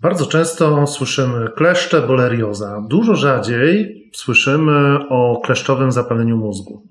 Bardzo 0.00 0.26
często 0.26 0.86
słyszymy 0.86 1.48
kleszcze, 1.56 2.02
bolerioza. 2.02 2.80
Dużo 2.88 3.14
rzadziej 3.14 4.00
słyszymy 4.14 4.98
o 5.08 5.40
kleszczowym 5.44 5.92
zapaleniu 5.92 6.36
mózgu. 6.36 6.82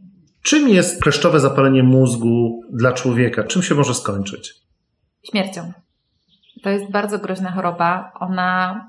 Czym 0.43 0.69
jest 0.69 1.01
kleszczowe 1.03 1.39
zapalenie 1.39 1.83
mózgu 1.83 2.61
dla 2.73 2.93
człowieka? 2.93 3.43
Czym 3.43 3.63
się 3.63 3.75
może 3.75 3.93
skończyć? 3.93 4.53
Śmiercią. 5.29 5.71
To 6.63 6.69
jest 6.69 6.91
bardzo 6.91 7.19
groźna 7.19 7.51
choroba. 7.51 8.11
Ona 8.19 8.87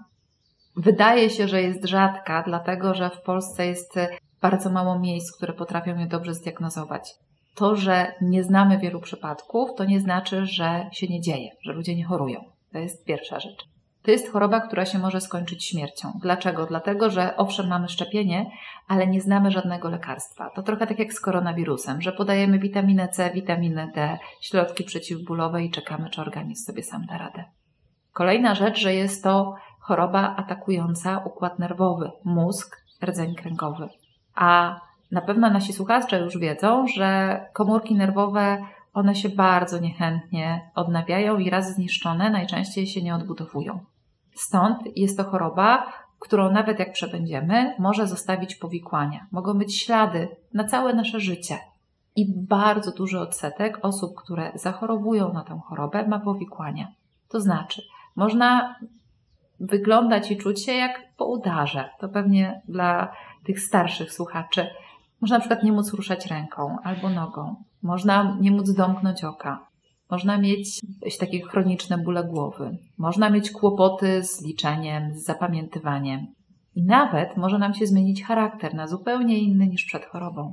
wydaje 0.77 1.31
się, 1.31 1.49
że 1.49 1.63
jest 1.63 1.85
rzadka, 1.85 2.43
dlatego 2.47 2.95
że 2.95 3.11
w 3.11 3.23
Polsce 3.23 3.67
jest 3.67 3.95
bardzo 4.43 4.71
mało 4.71 4.99
miejsc, 4.99 5.37
które 5.37 5.53
potrafią 5.53 5.99
je 5.99 6.07
dobrze 6.07 6.35
zdiagnozować. 6.35 7.15
To, 7.55 7.77
że 7.77 8.13
nie 8.23 8.45
znamy 8.45 8.79
wielu 8.79 9.01
przypadków, 9.01 9.71
to 9.77 9.85
nie 9.85 10.01
znaczy, 10.01 10.47
że 10.47 10.87
się 10.93 11.07
nie 11.07 11.21
dzieje, 11.21 11.51
że 11.65 11.73
ludzie 11.73 11.97
nie 11.97 12.05
chorują. 12.05 12.45
To 12.73 12.79
jest 12.79 13.05
pierwsza 13.05 13.41
rzecz. 13.41 13.70
To 14.03 14.11
jest 14.11 14.33
choroba, 14.33 14.61
która 14.61 14.85
się 14.85 14.99
może 14.99 15.21
skończyć 15.21 15.65
śmiercią. 15.65 16.13
Dlaczego? 16.23 16.67
Dlatego, 16.67 17.11
że 17.11 17.37
owszem, 17.37 17.69
mamy 17.69 17.89
szczepienie, 17.89 18.51
ale 18.89 19.07
nie 19.07 19.21
znamy 19.21 19.51
żadnego 19.51 19.91
lekarstwa. 19.91 20.51
To 20.51 20.63
trochę 20.63 20.87
tak 20.87 20.99
jak 20.99 21.13
z 21.13 21.21
koronawirusem, 21.21 22.03
że 22.03 22.13
podajemy 22.13 22.59
witaminę 22.59 23.09
C, 23.09 23.31
witaminę 23.31 23.91
D, 23.95 24.19
środki 24.41 24.85
przeciwbólowe 24.85 25.65
i 25.65 25.71
czekamy, 25.71 26.11
czy 26.11 26.21
organizm 26.21 26.65
sobie 26.65 26.83
sam 26.83 27.07
da 27.07 27.19
radę. 27.19 27.45
Kolejna 28.13 28.55
rzecz, 28.55 28.79
że 28.79 28.95
jest 28.95 29.25
to 29.25 29.55
choroba 29.81 30.37
atakująca 30.37 31.19
układ 31.19 31.59
nerwowy, 31.59 32.11
mózg, 32.25 32.77
rdzeń 33.05 33.35
kręgowy. 33.35 33.89
A 34.35 34.81
na 35.11 35.21
pewno 35.21 35.51
nasi 35.51 35.73
słuchacze 35.73 36.21
już 36.21 36.39
wiedzą, 36.39 36.87
że 36.87 37.41
komórki 37.53 37.95
nerwowe 37.95 38.59
one 38.93 39.15
się 39.15 39.29
bardzo 39.29 39.79
niechętnie 39.79 40.71
odnawiają 40.75 41.39
i 41.39 41.51
raz 41.51 41.75
zniszczone 41.75 42.31
najczęściej 42.31 42.87
się 42.87 43.03
nie 43.03 43.15
odbudowują. 43.15 43.81
Stąd 44.35 44.79
jest 44.97 45.17
to 45.17 45.25
choroba, 45.25 45.93
którą 46.19 46.53
nawet 46.53 46.79
jak 46.79 46.93
przebędziemy, 46.93 47.75
może 47.79 48.07
zostawić 48.07 48.55
powikłania. 48.55 49.27
Mogą 49.33 49.55
być 49.55 49.83
ślady 49.83 50.29
na 50.55 50.65
całe 50.65 50.95
nasze 50.95 51.21
życie. 51.21 51.59
I 52.17 52.33
bardzo 52.37 52.93
duży 52.93 53.21
odsetek 53.21 53.79
osób, 53.83 54.15
które 54.17 54.53
zachorowują 54.55 55.33
na 55.33 55.45
tę 55.45 55.61
chorobę, 55.69 56.09
ma 56.09 56.19
powikłania. 56.19 56.89
To 57.29 57.41
znaczy, 57.41 57.83
można 58.17 58.77
wyglądać 59.61 60.31
i 60.31 60.37
czuć 60.37 60.65
się 60.65 60.73
jak 60.73 61.17
po 61.17 61.25
udarze. 61.25 61.91
To 62.01 62.09
pewnie 62.09 62.63
dla 62.69 63.13
tych 63.45 63.61
starszych 63.61 64.13
słuchaczy. 64.13 64.67
Można 65.21 65.37
na 65.37 65.41
przykład 65.41 65.63
nie 65.63 65.73
móc 65.73 65.93
ruszać 65.93 66.27
ręką 66.27 66.77
albo 66.85 67.11
nogą. 67.11 67.57
Można 67.83 68.37
nie 68.41 68.51
móc 68.51 68.75
domknąć 68.75 69.25
oka. 69.25 69.67
Można 70.11 70.39
mieć 70.39 70.81
takie 71.21 71.43
chroniczne 71.43 71.99
bóle 71.99 72.25
głowy. 72.25 72.79
Można 72.99 73.31
mieć 73.31 73.51
kłopoty 73.51 74.25
z 74.25 74.43
liczeniem, 74.43 75.15
z 75.15 75.25
zapamiętywaniem. 75.25 76.27
I 76.75 76.85
nawet 76.85 77.37
może 77.37 77.59
nam 77.59 77.75
się 77.75 77.87
zmienić 77.87 78.25
charakter 78.25 78.75
na 78.75 78.87
zupełnie 78.87 79.39
inny 79.39 79.67
niż 79.67 79.85
przed 79.85 80.05
chorobą. 80.05 80.53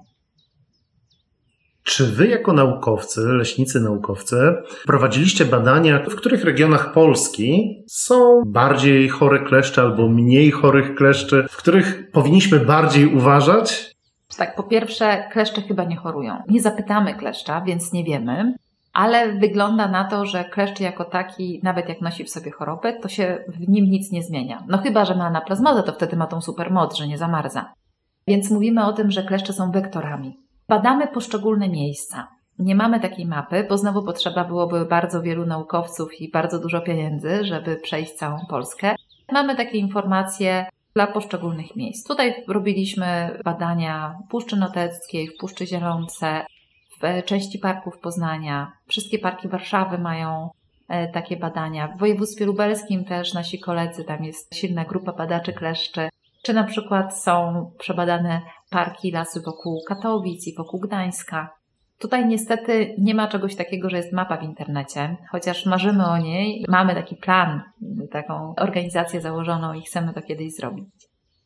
Czy 1.83 2.05
wy 2.05 2.27
jako 2.27 2.53
naukowcy, 2.53 3.21
leśnicy 3.21 3.79
naukowcy, 3.79 4.53
prowadziliście 4.85 5.45
badania, 5.45 6.03
w 6.09 6.15
których 6.15 6.43
regionach 6.43 6.93
Polski 6.93 7.83
są 7.87 8.41
bardziej 8.45 9.09
chore 9.09 9.39
kleszcze 9.39 9.81
albo 9.81 10.09
mniej 10.09 10.51
chorych 10.51 10.95
kleszczy, 10.95 11.45
w 11.49 11.57
których 11.57 12.11
powinniśmy 12.11 12.59
bardziej 12.59 13.15
uważać? 13.15 13.96
Tak, 14.37 14.55
po 14.55 14.63
pierwsze, 14.63 15.29
kleszcze 15.31 15.61
chyba 15.61 15.83
nie 15.83 15.95
chorują. 15.95 16.41
Nie 16.47 16.61
zapytamy 16.61 17.13
kleszcza, 17.13 17.61
więc 17.61 17.93
nie 17.93 18.03
wiemy, 18.03 18.53
ale 18.93 19.33
wygląda 19.33 19.87
na 19.87 20.03
to, 20.03 20.25
że 20.25 20.43
kleszcz 20.43 20.79
jako 20.79 21.05
taki, 21.05 21.59
nawet 21.63 21.89
jak 21.89 22.01
nosi 22.01 22.23
w 22.23 22.29
sobie 22.29 22.51
chorobę, 22.51 22.93
to 22.93 23.07
się 23.07 23.43
w 23.47 23.69
nim 23.69 23.85
nic 23.85 24.11
nie 24.11 24.23
zmienia. 24.23 24.63
No 24.67 24.77
chyba, 24.77 25.05
że 25.05 25.15
ma 25.15 25.25
anaplazmozę, 25.25 25.83
to 25.83 25.93
wtedy 25.93 26.15
ma 26.15 26.27
tą 26.27 26.41
supermoc, 26.41 26.97
że 26.97 27.07
nie 27.07 27.17
zamarza. 27.17 27.73
Więc 28.27 28.51
mówimy 28.51 28.85
o 28.85 28.93
tym, 28.93 29.11
że 29.11 29.23
kleszcze 29.23 29.53
są 29.53 29.71
wektorami. 29.71 30.37
Badamy 30.67 31.07
poszczególne 31.07 31.69
miejsca. 31.69 32.27
Nie 32.59 32.75
mamy 32.75 32.99
takiej 32.99 33.25
mapy, 33.25 33.65
bo 33.69 33.77
znowu 33.77 34.03
potrzeba 34.03 34.43
byłoby 34.43 34.85
bardzo 34.85 35.21
wielu 35.21 35.45
naukowców 35.45 36.21
i 36.21 36.31
bardzo 36.31 36.59
dużo 36.59 36.81
pieniędzy, 36.81 37.45
żeby 37.45 37.75
przejść 37.75 38.13
całą 38.13 38.37
Polskę. 38.49 38.95
Mamy 39.31 39.55
takie 39.55 39.77
informacje 39.77 40.65
dla 40.97 41.07
poszczególnych 41.07 41.75
miejsc. 41.75 42.07
Tutaj 42.07 42.43
robiliśmy 42.47 43.39
badania 43.45 44.17
w 44.25 44.29
Puszczy 44.29 44.55
Noteckiej, 44.55 45.27
w 45.27 45.37
Puszczy 45.37 45.67
Zielonce, 45.67 46.45
w 47.01 47.25
części 47.25 47.59
parków 47.59 47.99
Poznania. 47.99 48.71
Wszystkie 48.87 49.19
parki 49.19 49.47
Warszawy 49.47 49.97
mają 49.97 50.49
e, 50.87 51.07
takie 51.07 51.37
badania. 51.37 51.87
W 51.87 51.99
województwie 51.99 52.45
lubelskim 52.45 53.05
też 53.05 53.33
nasi 53.33 53.59
koledzy, 53.59 54.03
tam 54.03 54.23
jest 54.23 54.55
silna 54.55 54.85
grupa 54.85 55.13
badaczy 55.13 55.53
kleszczy. 55.53 56.09
Czy 56.43 56.53
na 56.53 56.63
przykład 56.63 57.19
są 57.19 57.71
przebadane 57.79 58.41
parki, 58.69 59.11
lasy 59.11 59.41
wokół 59.41 59.81
Katowic 59.87 60.47
i 60.47 60.55
wokół 60.55 60.79
Gdańska. 60.79 61.56
Tutaj 61.99 62.25
niestety 62.25 62.95
nie 62.97 63.15
ma 63.15 63.27
czegoś 63.27 63.55
takiego, 63.55 63.89
że 63.89 63.97
jest 63.97 64.13
mapa 64.13 64.37
w 64.37 64.43
internecie, 64.43 65.17
chociaż 65.31 65.65
marzymy 65.65 66.05
o 66.05 66.17
niej, 66.17 66.65
mamy 66.67 66.95
taki 66.95 67.15
plan, 67.15 67.61
taką 68.11 68.53
organizację 68.57 69.21
założoną 69.21 69.73
i 69.73 69.81
chcemy 69.81 70.13
to 70.13 70.21
kiedyś 70.21 70.55
zrobić. 70.55 70.89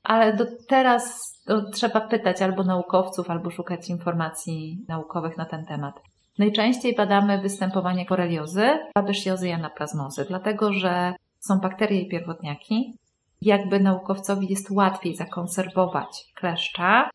Ale 0.04 0.36
do 0.36 0.46
teraz 0.68 1.22
to 1.46 1.62
trzeba 1.62 2.02
pytać 2.02 2.42
albo 2.42 2.64
naukowców, 2.64 3.30
albo 3.30 3.50
szukać 3.50 3.90
informacji 3.90 4.86
naukowych 4.88 5.38
na 5.38 5.46
ten 5.46 5.66
temat. 5.66 5.96
Najczęściej 6.40 6.96
badamy 6.96 7.42
występowanie 7.42 8.06
boreliozy, 8.10 8.70
babesjozy 8.96 9.50
i 9.50 9.52
anaplazmozy, 9.52 10.26
dlatego 10.28 10.74
że 10.74 11.14
są 11.40 11.60
bakterie 11.60 12.02
i 12.02 12.10
pierwotniaki, 12.10 12.98
jakby 13.42 13.80
naukowcowi 13.80 14.48
jest 14.50 14.72
łatwiej 14.72 15.16
zakonserwować 15.16 16.32
kleszcza 16.36 17.10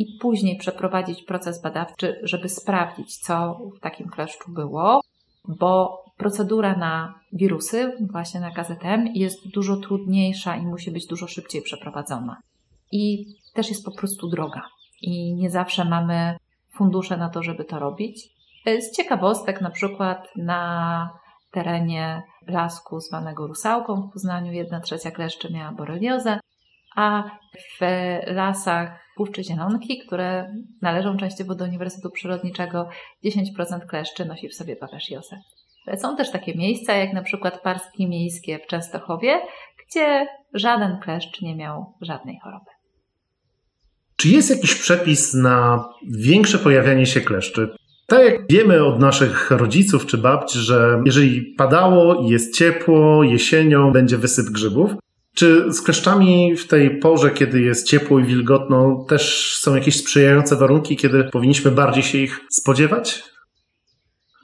i 0.00 0.18
później 0.20 0.56
przeprowadzić 0.56 1.22
proces 1.22 1.62
badawczy, 1.62 2.20
żeby 2.22 2.48
sprawdzić, 2.48 3.16
co 3.16 3.60
w 3.76 3.80
takim 3.80 4.08
kleszczu 4.08 4.52
było, 4.52 5.00
bo 5.48 6.04
procedura 6.16 6.76
na 6.76 7.14
wirusy, 7.32 7.96
właśnie 8.12 8.40
na 8.40 8.50
KZM, 8.50 9.06
jest 9.14 9.48
dużo 9.48 9.76
trudniejsza 9.76 10.56
i 10.56 10.66
musi 10.66 10.90
być 10.90 11.06
dużo 11.06 11.26
szybciej 11.26 11.62
przeprowadzona. 11.62 12.36
I 12.92 13.26
też 13.54 13.68
jest 13.68 13.84
po 13.84 13.90
prostu 13.90 14.28
droga. 14.28 14.62
I 15.02 15.34
nie 15.34 15.50
zawsze 15.50 15.84
mamy 15.84 16.36
fundusze 16.70 17.16
na 17.16 17.28
to, 17.28 17.42
żeby 17.42 17.64
to 17.64 17.78
robić. 17.78 18.28
Z 18.66 18.96
ciekawostek, 18.96 19.60
na 19.60 19.70
przykład 19.70 20.28
na 20.36 21.10
terenie 21.50 22.22
blasku 22.46 23.00
zwanego 23.00 23.46
Rusałką 23.46 24.02
w 24.02 24.12
Poznaniu 24.12 24.52
jedna 24.52 24.80
trzecia 24.80 25.10
kleszczy 25.10 25.52
miała 25.52 25.72
boreliozę, 25.72 26.40
a 26.96 27.22
w 27.80 27.84
lasach 28.26 29.00
Puszczy 29.16 29.44
Zielonki, 29.44 29.98
które 30.06 30.54
należą 30.82 31.16
częściowo 31.16 31.54
do 31.54 31.64
Uniwersytetu 31.64 32.10
Przyrodniczego, 32.10 32.88
10% 33.24 33.86
kleszczy 33.88 34.24
nosi 34.24 34.48
w 34.48 34.54
sobie 34.54 34.76
papesziozę. 34.76 35.36
Są 35.96 36.16
też 36.16 36.30
takie 36.30 36.54
miejsca, 36.54 36.92
jak 36.92 37.12
na 37.12 37.22
przykład 37.22 37.62
Parski 37.62 38.08
Miejskie 38.08 38.58
w 38.58 38.66
Częstochowie, 38.66 39.40
gdzie 39.86 40.26
żaden 40.54 40.98
kleszcz 41.02 41.42
nie 41.42 41.56
miał 41.56 41.94
żadnej 42.00 42.38
choroby. 42.42 42.70
Czy 44.16 44.28
jest 44.28 44.50
jakiś 44.50 44.74
przepis 44.74 45.34
na 45.34 45.88
większe 46.08 46.58
pojawianie 46.58 47.06
się 47.06 47.20
kleszczy? 47.20 47.68
Tak 48.06 48.24
jak 48.24 48.52
wiemy 48.52 48.84
od 48.84 49.00
naszych 49.00 49.50
rodziców 49.50 50.06
czy 50.06 50.18
babci, 50.18 50.58
że 50.58 51.02
jeżeli 51.04 51.54
padało 51.58 52.14
i 52.14 52.28
jest 52.28 52.56
ciepło, 52.56 53.24
jesienią 53.24 53.92
będzie 53.92 54.18
wysyp 54.18 54.46
grzybów, 54.46 54.90
czy 55.34 55.72
z 55.72 55.82
kleszczami 55.82 56.56
w 56.56 56.68
tej 56.68 56.98
porze, 56.98 57.30
kiedy 57.30 57.60
jest 57.60 57.88
ciepło 57.88 58.18
i 58.18 58.24
wilgotno, 58.24 59.04
też 59.08 59.54
są 59.60 59.74
jakieś 59.74 59.98
sprzyjające 59.98 60.56
warunki, 60.56 60.96
kiedy 60.96 61.24
powinniśmy 61.24 61.70
bardziej 61.70 62.02
się 62.02 62.18
ich 62.18 62.40
spodziewać? 62.50 63.22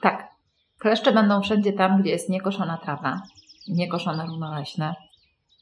Tak. 0.01 0.27
Kleszcze 0.79 1.11
będą 1.11 1.41
wszędzie 1.41 1.73
tam, 1.73 2.01
gdzie 2.01 2.11
jest 2.11 2.29
niekoszona 2.29 2.77
trawa, 2.77 3.21
niekoszone 3.67 4.25
równoleśne 4.25 4.95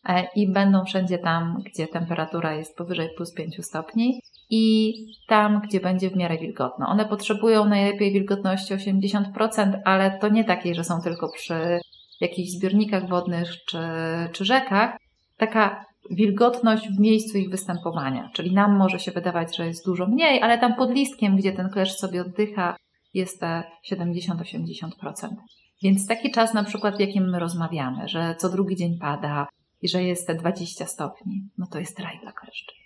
e, 0.09 0.27
i 0.35 0.51
będą 0.51 0.85
wszędzie 0.85 1.17
tam, 1.17 1.63
gdzie 1.65 1.87
temperatura 1.87 2.53
jest 2.53 2.77
powyżej 2.77 3.09
plus 3.17 3.33
5 3.33 3.65
stopni 3.65 4.19
i 4.49 4.93
tam, 5.27 5.61
gdzie 5.61 5.79
będzie 5.79 6.09
w 6.09 6.15
miarę 6.15 6.37
wilgotno. 6.37 6.87
One 6.87 7.05
potrzebują 7.05 7.65
najlepiej 7.65 8.13
wilgotności 8.13 8.73
80%, 8.73 9.79
ale 9.85 10.19
to 10.19 10.29
nie 10.29 10.43
takiej, 10.43 10.75
że 10.75 10.83
są 10.83 11.01
tylko 11.01 11.29
przy 11.29 11.79
jakichś 12.21 12.49
zbiornikach 12.49 13.09
wodnych 13.09 13.49
czy, 13.65 13.79
czy 14.31 14.45
rzekach, 14.45 14.97
taka 15.37 15.85
wilgotność 16.11 16.89
w 16.89 16.99
miejscu 16.99 17.37
ich 17.37 17.49
występowania. 17.49 18.29
Czyli 18.33 18.53
nam 18.53 18.77
może 18.77 18.99
się 18.99 19.11
wydawać, 19.11 19.57
że 19.57 19.67
jest 19.67 19.85
dużo 19.85 20.07
mniej, 20.07 20.41
ale 20.41 20.57
tam 20.57 20.75
pod 20.75 20.91
listkiem, 20.91 21.35
gdzie 21.35 21.51
ten 21.51 21.69
kleszcz 21.69 21.99
sobie 21.99 22.21
oddycha, 22.21 22.75
jest 23.13 23.39
te 23.39 23.63
70-80%. 23.91 24.89
Więc 25.83 26.07
taki 26.07 26.31
czas 26.31 26.53
na 26.53 26.63
przykład, 26.63 26.97
w 26.97 26.99
jakim 26.99 27.29
my 27.29 27.39
rozmawiamy, 27.39 28.07
że 28.07 28.35
co 28.39 28.49
drugi 28.49 28.75
dzień 28.75 28.97
pada 29.01 29.47
i 29.81 29.89
że 29.89 30.03
jest 30.03 30.27
te 30.27 30.35
20 30.35 30.85
stopni, 30.85 31.49
no 31.57 31.67
to 31.71 31.79
jest 31.79 31.99
raj 31.99 32.19
dla 32.21 32.31
kleszczy. 32.31 32.84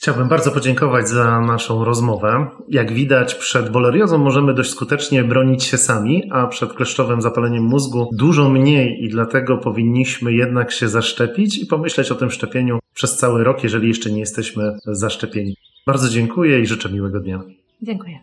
Chciałbym 0.00 0.28
bardzo 0.28 0.50
podziękować 0.50 1.08
za 1.08 1.40
naszą 1.40 1.84
rozmowę. 1.84 2.46
Jak 2.68 2.92
widać, 2.92 3.34
przed 3.34 3.70
boleriozą 3.70 4.18
możemy 4.18 4.54
dość 4.54 4.70
skutecznie 4.70 5.24
bronić 5.24 5.64
się 5.64 5.78
sami, 5.78 6.30
a 6.30 6.46
przed 6.46 6.72
kleszczowym 6.72 7.22
zapaleniem 7.22 7.62
mózgu 7.62 8.10
dużo 8.12 8.50
mniej 8.50 9.04
i 9.04 9.08
dlatego 9.08 9.58
powinniśmy 9.58 10.32
jednak 10.32 10.72
się 10.72 10.88
zaszczepić 10.88 11.58
i 11.58 11.66
pomyśleć 11.66 12.10
o 12.10 12.14
tym 12.14 12.30
szczepieniu 12.30 12.78
przez 12.94 13.16
cały 13.16 13.44
rok, 13.44 13.64
jeżeli 13.64 13.88
jeszcze 13.88 14.10
nie 14.10 14.20
jesteśmy 14.20 14.76
zaszczepieni. 14.86 15.56
Bardzo 15.86 16.08
dziękuję 16.08 16.60
i 16.60 16.66
życzę 16.66 16.88
miłego 16.88 17.20
dnia. 17.20 17.42
Dziękuję. 17.82 18.18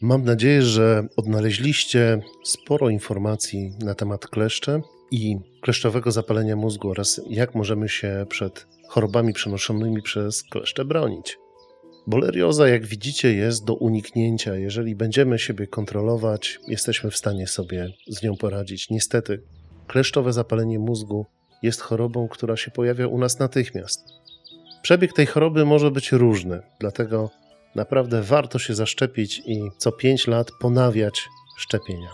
Mam 0.00 0.24
nadzieję, 0.24 0.62
że 0.62 1.06
odnaleźliście 1.16 2.22
sporo 2.44 2.88
informacji 2.88 3.72
na 3.84 3.94
temat 3.94 4.26
kleszcze 4.26 4.80
i 5.10 5.38
kleszczowego 5.60 6.12
zapalenia 6.12 6.56
mózgu 6.56 6.90
oraz 6.90 7.20
jak 7.28 7.54
możemy 7.54 7.88
się 7.88 8.26
przed 8.28 8.66
chorobami 8.88 9.32
przenoszonymi 9.32 10.02
przez 10.02 10.42
kleszcze 10.42 10.84
bronić. 10.84 11.38
Bolerioza, 12.06 12.68
jak 12.68 12.86
widzicie, 12.86 13.34
jest 13.34 13.64
do 13.64 13.74
uniknięcia. 13.74 14.54
Jeżeli 14.54 14.96
będziemy 14.96 15.38
siebie 15.38 15.66
kontrolować, 15.66 16.58
jesteśmy 16.68 17.10
w 17.10 17.16
stanie 17.16 17.46
sobie 17.46 17.88
z 18.06 18.22
nią 18.22 18.36
poradzić. 18.36 18.90
Niestety, 18.90 19.42
kleszczowe 19.86 20.32
zapalenie 20.32 20.78
mózgu 20.78 21.26
jest 21.62 21.80
chorobą, 21.80 22.28
która 22.28 22.56
się 22.56 22.70
pojawia 22.70 23.06
u 23.06 23.18
nas 23.18 23.38
natychmiast. 23.38 24.04
Przebieg 24.82 25.12
tej 25.12 25.26
choroby 25.26 25.64
może 25.64 25.90
być 25.90 26.12
różny, 26.12 26.62
dlatego 26.80 27.30
naprawdę 27.74 28.22
warto 28.22 28.58
się 28.58 28.74
zaszczepić 28.74 29.42
i 29.46 29.62
co 29.78 29.92
5 29.92 30.26
lat 30.26 30.50
ponawiać 30.60 31.28
szczepienia. 31.56 32.10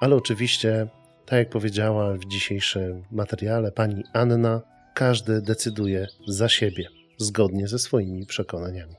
Ale 0.00 0.16
oczywiście, 0.16 0.88
tak 1.28 1.38
jak 1.38 1.50
powiedziała 1.50 2.14
w 2.14 2.24
dzisiejszym 2.24 3.04
materiale 3.10 3.72
pani 3.72 4.02
Anna, 4.12 4.62
każdy 4.94 5.42
decyduje 5.42 6.06
za 6.28 6.48
siebie, 6.48 6.88
zgodnie 7.18 7.68
ze 7.68 7.78
swoimi 7.78 8.26
przekonaniami. 8.26 8.94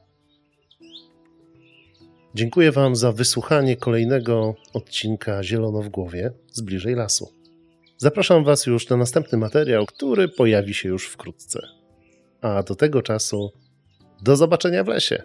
Dziękuję 2.35 2.71
Wam 2.71 2.95
za 2.95 3.11
wysłuchanie 3.11 3.77
kolejnego 3.77 4.55
odcinka 4.73 5.43
Zielono 5.43 5.81
w 5.81 5.89
głowie 5.89 6.31
z 6.51 6.61
bliżej 6.61 6.95
lasu. 6.95 7.33
Zapraszam 7.97 8.43
Was 8.43 8.65
już 8.65 8.89
na 8.89 8.97
następny 8.97 9.37
materiał, 9.37 9.85
który 9.85 10.27
pojawi 10.27 10.73
się 10.73 10.89
już 10.89 11.07
wkrótce. 11.07 11.59
A 12.41 12.63
do 12.63 12.75
tego 12.75 13.01
czasu 13.01 13.51
do 14.21 14.35
zobaczenia 14.35 14.83
w 14.83 14.87
lesie. 14.87 15.23